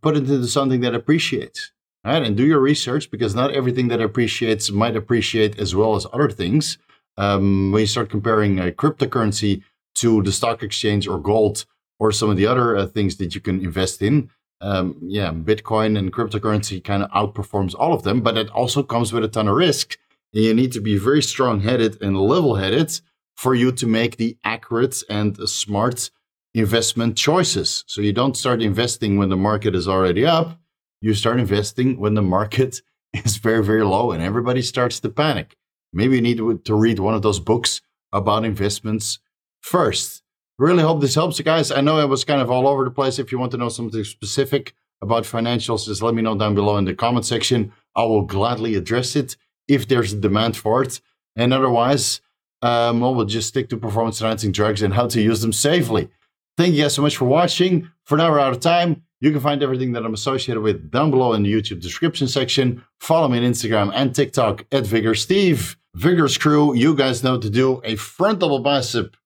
put 0.00 0.16
it 0.16 0.30
into 0.30 0.46
something 0.46 0.80
that 0.82 0.94
appreciates. 0.94 1.72
Right? 2.04 2.22
And 2.22 2.34
do 2.34 2.46
your 2.46 2.60
research 2.60 3.10
because 3.10 3.34
not 3.34 3.52
everything 3.52 3.88
that 3.88 4.00
appreciates 4.00 4.70
might 4.70 4.96
appreciate 4.96 5.58
as 5.58 5.74
well 5.74 5.96
as 5.96 6.06
other 6.12 6.30
things. 6.30 6.78
Um, 7.18 7.72
when 7.72 7.80
you 7.80 7.86
start 7.86 8.08
comparing 8.08 8.58
a 8.58 8.70
cryptocurrency 8.70 9.62
to 9.96 10.22
the 10.22 10.32
stock 10.32 10.62
exchange 10.62 11.06
or 11.06 11.18
gold 11.18 11.66
or 11.98 12.10
some 12.10 12.30
of 12.30 12.38
the 12.38 12.46
other 12.46 12.74
uh, 12.74 12.86
things 12.86 13.16
that 13.16 13.34
you 13.34 13.42
can 13.42 13.60
invest 13.60 14.00
in, 14.00 14.30
um, 14.62 14.96
yeah, 15.02 15.30
Bitcoin 15.30 15.98
and 15.98 16.12
cryptocurrency 16.12 16.82
kind 16.82 17.02
of 17.02 17.10
outperforms 17.10 17.74
all 17.78 17.92
of 17.92 18.02
them, 18.02 18.22
but 18.22 18.38
it 18.38 18.48
also 18.50 18.82
comes 18.82 19.12
with 19.12 19.24
a 19.24 19.28
ton 19.28 19.48
of 19.48 19.56
risk. 19.56 19.98
And 20.32 20.44
you 20.44 20.54
need 20.54 20.72
to 20.72 20.80
be 20.80 20.96
very 20.96 21.22
strong 21.22 21.60
headed 21.60 22.00
and 22.00 22.18
level 22.18 22.56
headed 22.56 22.98
for 23.36 23.54
you 23.54 23.72
to 23.72 23.86
make 23.86 24.16
the 24.16 24.36
accurate 24.44 25.02
and 25.08 25.36
smart 25.48 26.10
investment 26.54 27.16
choices. 27.16 27.84
So 27.86 28.00
you 28.00 28.12
don't 28.12 28.36
start 28.36 28.60
investing 28.60 29.16
when 29.16 29.28
the 29.28 29.36
market 29.36 29.74
is 29.74 29.88
already 29.88 30.26
up. 30.26 30.58
You 31.00 31.14
start 31.14 31.40
investing 31.40 31.98
when 31.98 32.14
the 32.14 32.22
market 32.22 32.82
is 33.12 33.36
very, 33.38 33.64
very 33.64 33.84
low 33.84 34.12
and 34.12 34.22
everybody 34.22 34.62
starts 34.62 35.00
to 35.00 35.08
panic. 35.08 35.56
Maybe 35.92 36.16
you 36.16 36.22
need 36.22 36.38
to 36.38 36.74
read 36.74 36.98
one 36.98 37.14
of 37.14 37.22
those 37.22 37.40
books 37.40 37.80
about 38.12 38.44
investments 38.44 39.18
first. 39.60 40.22
Really 40.58 40.82
hope 40.82 41.00
this 41.00 41.14
helps 41.14 41.38
you 41.38 41.44
guys. 41.44 41.72
I 41.72 41.80
know 41.80 41.98
I 41.98 42.04
was 42.04 42.24
kind 42.24 42.40
of 42.40 42.50
all 42.50 42.68
over 42.68 42.84
the 42.84 42.90
place. 42.90 43.18
If 43.18 43.32
you 43.32 43.38
want 43.38 43.50
to 43.52 43.58
know 43.58 43.70
something 43.70 44.04
specific 44.04 44.74
about 45.00 45.24
financials, 45.24 45.86
just 45.86 46.02
let 46.02 46.14
me 46.14 46.22
know 46.22 46.36
down 46.36 46.54
below 46.54 46.76
in 46.76 46.84
the 46.84 46.94
comment 46.94 47.24
section. 47.24 47.72
I 47.96 48.04
will 48.04 48.22
gladly 48.22 48.74
address 48.74 49.16
it 49.16 49.36
if 49.66 49.88
there's 49.88 50.12
a 50.12 50.20
demand 50.20 50.56
for 50.56 50.82
it. 50.82 51.00
And 51.34 51.54
otherwise, 51.54 52.20
um, 52.62 53.00
well, 53.00 53.14
we'll 53.14 53.26
just 53.26 53.48
stick 53.48 53.68
to 53.70 53.76
performance 53.76 54.20
enhancing 54.20 54.52
drugs 54.52 54.82
and 54.82 54.94
how 54.94 55.06
to 55.08 55.20
use 55.20 55.40
them 55.40 55.52
safely. 55.52 56.10
Thank 56.56 56.74
you 56.74 56.82
guys 56.82 56.94
so 56.94 57.02
much 57.02 57.16
for 57.16 57.24
watching. 57.24 57.90
For 58.04 58.18
now, 58.18 58.30
we're 58.30 58.40
out 58.40 58.52
of 58.52 58.60
time. 58.60 59.02
You 59.20 59.30
can 59.30 59.40
find 59.40 59.62
everything 59.62 59.92
that 59.92 60.04
I'm 60.04 60.14
associated 60.14 60.62
with 60.62 60.90
down 60.90 61.10
below 61.10 61.32
in 61.34 61.42
the 61.42 61.52
YouTube 61.52 61.80
description 61.80 62.26
section. 62.26 62.84
Follow 63.00 63.28
me 63.28 63.38
on 63.38 63.44
Instagram 63.44 63.92
and 63.94 64.14
TikTok 64.14 64.64
at 64.72 64.86
Vigorous 64.86 65.22
Steve. 65.22 65.76
Vigorous 65.94 66.38
crew, 66.38 66.74
you 66.74 66.94
guys 66.94 67.22
know 67.22 67.38
to 67.38 67.50
do. 67.50 67.80
A 67.84 67.96
front 67.96 68.38
double 68.40 68.60
bicep 68.60 69.16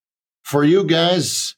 for 0.43 0.65
you 0.65 0.85
guys. 0.85 1.57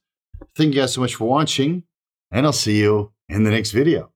Thank 0.54 0.74
you 0.74 0.80
guys 0.80 0.92
so 0.94 1.00
much 1.00 1.14
for 1.14 1.28
watching, 1.28 1.84
and 2.30 2.44
I'll 2.44 2.52
see 2.52 2.78
you 2.78 3.12
in 3.28 3.44
the 3.44 3.50
next 3.50 3.70
video. 3.70 4.15